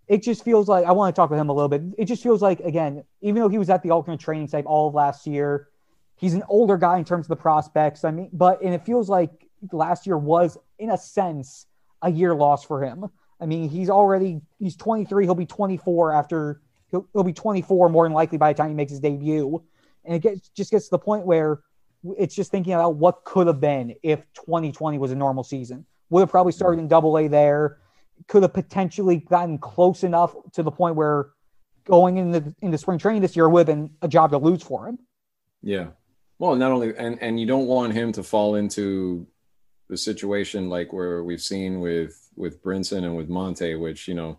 it 0.07 0.21
just 0.21 0.43
feels 0.43 0.67
like 0.67 0.85
I 0.85 0.91
want 0.91 1.15
to 1.15 1.19
talk 1.19 1.29
with 1.29 1.39
him 1.39 1.49
a 1.49 1.53
little 1.53 1.69
bit. 1.69 1.81
It 1.97 2.05
just 2.05 2.21
feels 2.21 2.41
like 2.41 2.59
again, 2.59 3.03
even 3.21 3.41
though 3.41 3.49
he 3.49 3.57
was 3.57 3.69
at 3.69 3.81
the 3.83 3.91
alternate 3.91 4.19
training 4.19 4.47
site 4.47 4.65
all 4.65 4.89
of 4.89 4.93
last 4.93 5.25
year, 5.25 5.69
he's 6.15 6.33
an 6.33 6.43
older 6.49 6.77
guy 6.77 6.97
in 6.97 7.05
terms 7.05 7.25
of 7.25 7.29
the 7.29 7.35
prospects. 7.37 8.03
I 8.03 8.11
mean, 8.11 8.29
but 8.33 8.61
and 8.61 8.73
it 8.73 8.85
feels 8.85 9.09
like 9.09 9.47
last 9.71 10.05
year 10.05 10.17
was, 10.17 10.57
in 10.79 10.91
a 10.91 10.97
sense, 10.97 11.67
a 12.01 12.11
year 12.11 12.33
lost 12.33 12.67
for 12.67 12.83
him. 12.83 13.05
I 13.39 13.45
mean, 13.45 13.69
he's 13.69 13.89
already 13.89 14.41
he's 14.59 14.75
23. 14.75 15.25
He'll 15.25 15.35
be 15.35 15.45
24 15.45 16.13
after 16.13 16.61
he'll, 16.91 17.07
he'll 17.13 17.23
be 17.23 17.33
24 17.33 17.89
more 17.89 18.05
than 18.05 18.13
likely 18.13 18.37
by 18.37 18.53
the 18.53 18.57
time 18.57 18.69
he 18.69 18.75
makes 18.75 18.91
his 18.91 18.99
debut. 18.99 19.63
And 20.05 20.15
it 20.15 20.19
gets 20.19 20.49
just 20.49 20.71
gets 20.71 20.85
to 20.85 20.91
the 20.91 20.99
point 20.99 21.25
where 21.25 21.61
it's 22.17 22.35
just 22.35 22.51
thinking 22.51 22.73
about 22.73 22.95
what 22.95 23.23
could 23.23 23.47
have 23.47 23.59
been 23.59 23.95
if 24.03 24.19
2020 24.33 24.97
was 24.97 25.11
a 25.11 25.15
normal 25.15 25.43
season. 25.43 25.85
Would 26.09 26.21
have 26.21 26.29
probably 26.29 26.51
started 26.51 26.79
in 26.79 26.87
Double 26.87 27.17
A 27.17 27.27
there. 27.27 27.77
Could 28.27 28.43
have 28.43 28.53
potentially 28.53 29.17
gotten 29.17 29.57
close 29.57 30.03
enough 30.03 30.35
to 30.53 30.63
the 30.63 30.71
point 30.71 30.95
where 30.95 31.29
going 31.85 32.17
into 32.17 32.53
into 32.61 32.77
spring 32.77 32.99
training 32.99 33.21
this 33.21 33.35
year 33.35 33.49
would 33.49 33.67
have 33.67 33.75
been 33.75 33.91
a 34.01 34.07
job 34.07 34.31
to 34.31 34.37
lose 34.37 34.61
for 34.61 34.87
him. 34.87 34.99
Yeah. 35.63 35.87
Well, 36.37 36.55
not 36.55 36.71
only 36.71 36.95
and 36.95 37.21
and 37.21 37.39
you 37.39 37.45
don't 37.45 37.67
want 37.67 37.93
him 37.93 38.11
to 38.13 38.23
fall 38.23 38.55
into 38.55 39.27
the 39.91 39.97
situation 39.97 40.69
like 40.69 40.93
where 40.93 41.21
we've 41.21 41.41
seen 41.41 41.81
with 41.81 42.29
with 42.37 42.63
Brinson 42.63 43.03
and 43.03 43.17
with 43.17 43.27
Monte, 43.27 43.75
which 43.75 44.07
you 44.07 44.13
know, 44.13 44.37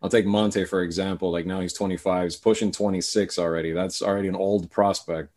I'll 0.00 0.08
take 0.08 0.24
Monte 0.24 0.64
for 0.64 0.82
example. 0.82 1.30
Like 1.30 1.44
now 1.44 1.60
he's 1.60 1.74
25, 1.74 2.24
he's 2.24 2.36
pushing 2.36 2.72
26 2.72 3.38
already. 3.38 3.72
That's 3.72 4.00
already 4.00 4.28
an 4.28 4.34
old 4.34 4.70
prospect. 4.70 5.28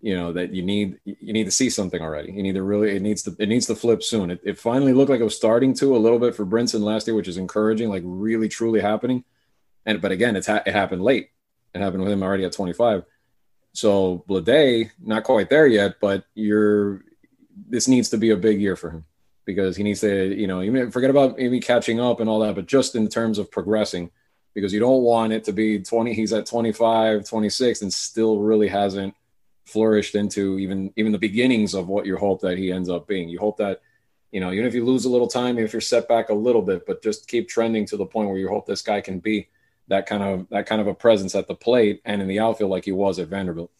You 0.00 0.16
know 0.16 0.32
that 0.32 0.52
you 0.52 0.62
need 0.62 0.98
you 1.04 1.32
need 1.32 1.44
to 1.44 1.52
see 1.52 1.70
something 1.70 2.02
already. 2.02 2.32
You 2.32 2.42
need 2.42 2.56
to 2.56 2.64
really 2.64 2.96
it 2.96 3.02
needs 3.02 3.22
to 3.22 3.36
it 3.38 3.48
needs 3.48 3.66
to 3.66 3.76
flip 3.76 4.02
soon. 4.02 4.32
It, 4.32 4.40
it 4.42 4.58
finally 4.58 4.92
looked 4.92 5.10
like 5.10 5.20
it 5.20 5.24
was 5.24 5.36
starting 5.36 5.72
to 5.74 5.96
a 5.96 6.02
little 6.04 6.18
bit 6.18 6.34
for 6.34 6.44
Brinson 6.44 6.80
last 6.80 7.06
year, 7.06 7.14
which 7.14 7.28
is 7.28 7.36
encouraging, 7.36 7.90
like 7.90 8.02
really 8.04 8.48
truly 8.48 8.80
happening. 8.80 9.22
And 9.86 10.00
but 10.00 10.10
again, 10.10 10.34
it's 10.34 10.48
ha- 10.48 10.64
it 10.66 10.72
happened 10.72 11.04
late. 11.04 11.30
It 11.74 11.80
happened 11.80 12.02
with 12.02 12.12
him 12.12 12.24
already 12.24 12.44
at 12.44 12.52
25. 12.52 13.04
So 13.72 14.24
Bleday, 14.28 14.90
not 15.00 15.22
quite 15.22 15.48
there 15.48 15.68
yet, 15.68 16.00
but 16.00 16.24
you're 16.34 17.04
this 17.68 17.88
needs 17.88 18.08
to 18.10 18.18
be 18.18 18.30
a 18.30 18.36
big 18.36 18.60
year 18.60 18.76
for 18.76 18.90
him 18.90 19.04
because 19.44 19.76
he 19.76 19.82
needs 19.82 20.00
to, 20.00 20.34
you 20.34 20.46
know, 20.46 20.62
even 20.62 20.90
forget 20.90 21.10
about 21.10 21.36
maybe 21.36 21.60
catching 21.60 22.00
up 22.00 22.20
and 22.20 22.28
all 22.28 22.40
that, 22.40 22.54
but 22.54 22.66
just 22.66 22.94
in 22.94 23.08
terms 23.08 23.38
of 23.38 23.50
progressing, 23.50 24.10
because 24.54 24.72
you 24.72 24.80
don't 24.80 25.02
want 25.02 25.32
it 25.32 25.44
to 25.44 25.52
be 25.52 25.80
20, 25.80 26.12
he's 26.12 26.32
at 26.32 26.46
25, 26.46 27.24
26, 27.24 27.82
and 27.82 27.92
still 27.92 28.38
really 28.38 28.68
hasn't 28.68 29.14
flourished 29.64 30.16
into 30.16 30.58
even 30.58 30.92
even 30.96 31.12
the 31.12 31.18
beginnings 31.18 31.74
of 31.74 31.88
what 31.88 32.04
you 32.04 32.16
hope 32.16 32.40
that 32.40 32.58
he 32.58 32.72
ends 32.72 32.88
up 32.88 33.06
being. 33.06 33.28
You 33.28 33.38
hope 33.38 33.56
that, 33.58 33.80
you 34.32 34.40
know, 34.40 34.52
even 34.52 34.66
if 34.66 34.74
you 34.74 34.84
lose 34.84 35.04
a 35.04 35.10
little 35.10 35.28
time, 35.28 35.58
if 35.58 35.72
you're 35.72 35.80
set 35.80 36.08
back 36.08 36.28
a 36.28 36.34
little 36.34 36.62
bit, 36.62 36.86
but 36.86 37.02
just 37.02 37.28
keep 37.28 37.48
trending 37.48 37.86
to 37.86 37.96
the 37.96 38.06
point 38.06 38.28
where 38.28 38.38
you 38.38 38.48
hope 38.48 38.66
this 38.66 38.82
guy 38.82 39.00
can 39.00 39.20
be 39.20 39.48
that 39.88 40.06
kind 40.06 40.22
of 40.22 40.48
that 40.50 40.66
kind 40.66 40.80
of 40.80 40.86
a 40.86 40.94
presence 40.94 41.34
at 41.34 41.46
the 41.46 41.54
plate 41.54 42.00
and 42.04 42.20
in 42.20 42.28
the 42.28 42.40
outfield 42.40 42.70
like 42.70 42.84
he 42.84 42.92
was 42.92 43.18
at 43.18 43.28
Vanderbilt. 43.28 43.70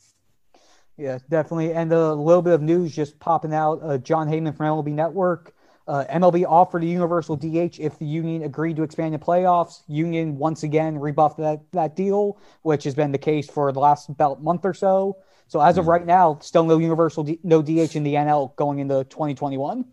Yeah, 1.00 1.18
definitely. 1.30 1.72
And 1.72 1.90
a 1.92 2.12
little 2.12 2.42
bit 2.42 2.52
of 2.52 2.60
news 2.60 2.94
just 2.94 3.18
popping 3.18 3.54
out. 3.54 3.80
Uh, 3.82 3.96
Jon 3.96 4.28
Heyman 4.28 4.54
from 4.54 4.66
MLB 4.66 4.92
Network. 4.92 5.54
Uh, 5.88 6.04
MLB 6.10 6.44
offered 6.46 6.82
a 6.84 6.86
universal 6.86 7.36
DH 7.36 7.80
if 7.80 7.98
the 7.98 8.04
union 8.04 8.42
agreed 8.42 8.76
to 8.76 8.82
expand 8.82 9.14
the 9.14 9.18
playoffs. 9.18 9.80
Union 9.88 10.36
once 10.36 10.62
again 10.62 10.98
rebuffed 10.98 11.38
that, 11.38 11.62
that 11.72 11.96
deal, 11.96 12.38
which 12.62 12.84
has 12.84 12.94
been 12.94 13.12
the 13.12 13.18
case 13.18 13.48
for 13.48 13.72
the 13.72 13.80
last 13.80 14.10
about 14.10 14.42
month 14.42 14.64
or 14.66 14.74
so. 14.74 15.16
So 15.48 15.60
as 15.60 15.78
of 15.78 15.88
right 15.88 16.04
now, 16.04 16.38
still 16.42 16.64
no 16.64 16.78
universal, 16.78 17.24
D- 17.24 17.40
no 17.42 17.62
DH 17.62 17.96
in 17.96 18.04
the 18.04 18.14
NL 18.14 18.54
going 18.56 18.78
into 18.78 19.02
2021. 19.04 19.86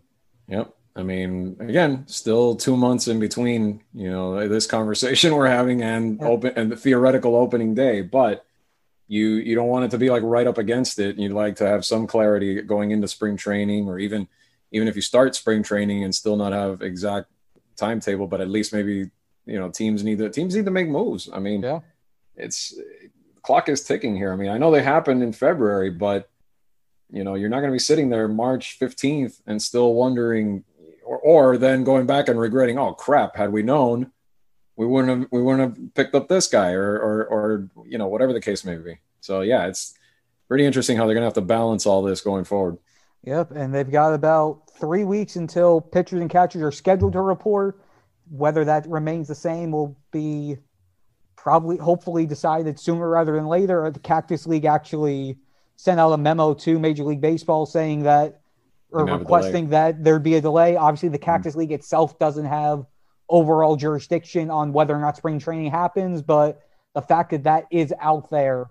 Yep. 0.48 0.74
I 0.94 1.02
mean, 1.02 1.56
again, 1.58 2.04
still 2.06 2.54
two 2.54 2.76
months 2.76 3.08
in 3.08 3.18
between, 3.18 3.82
you 3.94 4.10
know, 4.10 4.46
this 4.46 4.66
conversation 4.66 5.34
we're 5.34 5.48
having 5.48 5.82
and 5.82 6.18
Yeah. 6.20 6.28
open 6.28 6.52
and 6.54 6.70
the 6.70 6.76
theoretical 6.76 7.34
opening 7.34 7.74
day, 7.74 8.02
but 8.02 8.44
you 9.08 9.28
you 9.36 9.54
don't 9.54 9.68
want 9.68 9.86
it 9.86 9.90
to 9.92 9.98
be 9.98 10.10
like 10.10 10.22
right 10.22 10.46
up 10.46 10.58
against 10.58 10.98
it. 10.98 11.18
You'd 11.18 11.32
like 11.32 11.56
to 11.56 11.66
have 11.66 11.84
some 11.84 12.06
clarity 12.06 12.60
going 12.62 12.90
into 12.90 13.08
spring 13.08 13.36
training, 13.36 13.88
or 13.88 13.98
even 13.98 14.28
even 14.70 14.86
if 14.86 14.94
you 14.96 15.02
start 15.02 15.34
spring 15.34 15.62
training 15.62 16.04
and 16.04 16.14
still 16.14 16.36
not 16.36 16.52
have 16.52 16.82
exact 16.82 17.28
timetable, 17.76 18.26
but 18.26 18.40
at 18.40 18.48
least 18.48 18.72
maybe 18.72 19.10
you 19.46 19.58
know 19.58 19.70
teams 19.70 20.04
need 20.04 20.18
to 20.18 20.28
teams 20.30 20.54
need 20.54 20.66
to 20.66 20.70
make 20.70 20.88
moves. 20.88 21.28
I 21.32 21.38
mean, 21.38 21.62
Yeah. 21.62 21.80
it's 22.36 22.74
clock 23.42 23.68
is 23.70 23.82
ticking 23.82 24.14
here. 24.14 24.32
I 24.32 24.36
mean, 24.36 24.50
I 24.50 24.58
know 24.58 24.70
they 24.70 24.82
happened 24.82 25.22
in 25.22 25.32
February, 25.32 25.90
but 25.90 26.28
you 27.10 27.24
know, 27.24 27.34
you're 27.34 27.48
not 27.48 27.60
going 27.60 27.70
to 27.70 27.74
be 27.74 27.78
sitting 27.78 28.10
there 28.10 28.28
March 28.28 28.78
15th 28.78 29.40
and 29.46 29.62
still 29.62 29.94
wondering, 29.94 30.64
or, 31.02 31.18
or 31.18 31.56
then 31.56 31.82
going 31.82 32.04
back 32.04 32.28
and 32.28 32.38
regretting, 32.38 32.78
oh 32.78 32.92
crap, 32.92 33.36
had 33.36 33.50
we 33.50 33.62
known, 33.62 34.12
we 34.78 34.86
wouldn't 34.86 35.22
have 35.22 35.28
we 35.32 35.42
wouldn't 35.42 35.76
have 35.76 35.94
picked 35.94 36.14
up 36.14 36.28
this 36.28 36.46
guy 36.46 36.70
or 36.70 36.96
or 36.98 37.26
or 37.26 37.68
you 37.84 37.98
know 37.98 38.06
whatever 38.06 38.32
the 38.32 38.40
case 38.40 38.64
may 38.64 38.76
be. 38.76 38.98
So 39.20 39.40
yeah, 39.40 39.66
it's 39.66 39.94
pretty 40.46 40.64
interesting 40.64 40.96
how 40.96 41.04
they're 41.04 41.14
gonna 41.14 41.26
have 41.26 41.34
to 41.34 41.40
balance 41.40 41.84
all 41.84 42.00
this 42.00 42.20
going 42.20 42.44
forward. 42.44 42.78
Yep, 43.24 43.50
and 43.50 43.74
they've 43.74 43.90
got 43.90 44.14
about 44.14 44.70
three 44.78 45.02
weeks 45.02 45.34
until 45.34 45.80
pitchers 45.80 46.20
and 46.20 46.30
catchers 46.30 46.62
are 46.62 46.70
scheduled 46.70 47.12
to 47.14 47.20
report. 47.20 47.82
Whether 48.30 48.64
that 48.66 48.88
remains 48.88 49.26
the 49.26 49.34
same 49.34 49.72
will 49.72 49.98
be 50.12 50.58
probably, 51.34 51.76
hopefully, 51.78 52.24
decided 52.24 52.78
sooner 52.78 53.08
rather 53.08 53.34
than 53.34 53.46
later. 53.46 53.90
The 53.90 53.98
Cactus 53.98 54.46
League 54.46 54.64
actually 54.64 55.38
sent 55.76 55.98
out 55.98 56.12
a 56.12 56.18
memo 56.18 56.54
to 56.54 56.78
Major 56.78 57.02
League 57.02 57.20
Baseball 57.20 57.66
saying 57.66 58.04
that, 58.04 58.42
or 58.90 59.06
requesting 59.06 59.70
that 59.70 60.04
there 60.04 60.20
be 60.20 60.34
a 60.34 60.40
delay. 60.40 60.76
Obviously, 60.76 61.08
the 61.08 61.18
Cactus 61.18 61.52
mm-hmm. 61.52 61.60
League 61.60 61.72
itself 61.72 62.18
doesn't 62.18 62.44
have 62.44 62.86
overall 63.28 63.76
jurisdiction 63.76 64.50
on 64.50 64.72
whether 64.72 64.94
or 64.94 65.00
not 65.00 65.16
spring 65.16 65.38
training 65.38 65.70
happens, 65.70 66.22
but 66.22 66.62
the 66.94 67.02
fact 67.02 67.30
that 67.30 67.44
that 67.44 67.66
is 67.70 67.92
out 68.00 68.30
there 68.30 68.70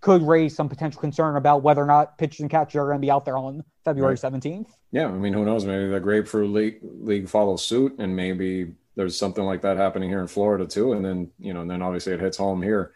could 0.00 0.22
raise 0.22 0.54
some 0.54 0.68
potential 0.68 1.00
concern 1.00 1.36
about 1.36 1.62
whether 1.62 1.82
or 1.82 1.86
not 1.86 2.18
pitchers 2.18 2.40
and 2.40 2.50
catchers 2.50 2.76
are 2.76 2.84
going 2.84 2.98
to 2.98 3.00
be 3.00 3.10
out 3.10 3.24
there 3.24 3.38
on 3.38 3.64
February. 3.84 4.16
17th. 4.16 4.66
Yeah, 4.92 5.06
I 5.06 5.12
mean, 5.12 5.32
who 5.32 5.44
knows? 5.44 5.64
Maybe 5.64 5.88
the 5.88 5.98
Grapefruit 5.98 6.50
League, 6.50 6.78
League 6.82 7.28
follows 7.28 7.64
suit, 7.64 7.94
and 7.98 8.14
maybe 8.14 8.74
there's 8.96 9.16
something 9.16 9.44
like 9.44 9.62
that 9.62 9.76
happening 9.76 10.10
here 10.10 10.20
in 10.20 10.26
Florida 10.26 10.66
too. 10.66 10.92
And 10.92 11.04
then, 11.04 11.30
you 11.38 11.54
know, 11.54 11.62
and 11.62 11.70
then 11.70 11.80
obviously 11.80 12.12
it 12.12 12.20
hits 12.20 12.36
home 12.36 12.62
here. 12.62 12.92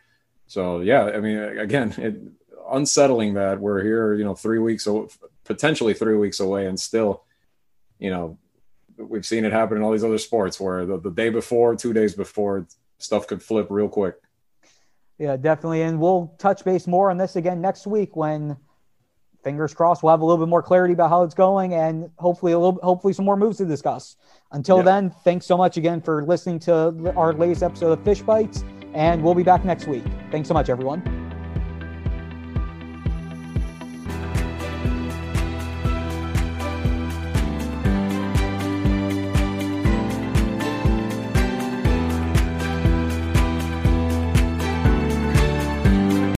So, 0.49 0.81
yeah, 0.81 1.05
I 1.05 1.21
mean, 1.21 1.39
again, 1.39 1.95
it, 1.97 2.21
unsettling 2.71 3.35
that 3.35 3.59
we're 3.59 3.83
here, 3.83 4.15
you 4.15 4.25
know, 4.25 4.35
three 4.35 4.59
weeks, 4.59 4.87
potentially 5.45 5.95
three 5.95 6.17
weeks 6.17 6.41
away, 6.41 6.67
and 6.67 6.79
still, 6.79 7.25
you 7.99 8.11
know, 8.11 8.39
we've 8.99 9.27
seen 9.27 9.45
it 9.45 9.53
happen 9.53 9.77
in 9.77 9.83
all 9.83 9.93
these 9.93 10.05
other 10.05 10.19
sports 10.19 10.61
where 10.61 10.85
the, 10.87 10.99
the 10.99 11.11
day 11.11 11.31
before, 11.31 11.77
two 11.77 11.93
days 11.93 12.15
before, 12.15 12.67
stuff 12.99 13.27
could 13.27 13.43
flip 13.43 13.69
real 13.71 13.89
quick. 13.89 14.17
Yeah, 15.19 15.37
definitely. 15.37 15.83
And 15.83 16.01
we'll 16.01 16.35
touch 16.39 16.65
base 16.65 16.87
more 16.87 17.11
on 17.11 17.19
this 17.19 17.37
again 17.37 17.61
next 17.61 17.87
week 17.87 18.17
when 18.17 18.57
fingers 19.45 19.73
crossed 19.73 20.03
we'll 20.03 20.11
have 20.11 20.21
a 20.21 20.25
little 20.25 20.45
bit 20.45 20.51
more 20.51 20.63
clarity 20.63 20.93
about 20.93 21.11
how 21.11 21.23
it's 21.23 21.35
going 21.35 21.73
and 21.73 22.11
hopefully 22.19 22.53
a 22.53 22.59
little 22.59 22.79
hopefully 22.83 23.13
some 23.13 23.25
more 23.25 23.37
moves 23.37 23.59
to 23.59 23.65
discuss. 23.65 24.17
Until 24.53 24.79
yeah. 24.79 24.83
then, 24.83 25.11
thanks 25.25 25.47
so 25.47 25.57
much 25.57 25.77
again 25.77 26.01
for 26.01 26.25
listening 26.25 26.59
to 26.61 27.13
our 27.17 27.33
latest 27.33 27.63
episode 27.63 27.99
of 27.99 28.05
Fish 28.05 28.23
Bites 28.23 28.65
and 28.95 29.23
we'll 29.23 29.35
be 29.35 29.43
back 29.43 29.65
next 29.65 29.87
week. 29.87 30.05
Thanks 30.31 30.49
so 30.49 30.55
much 30.55 30.69
everyone. 30.69 31.18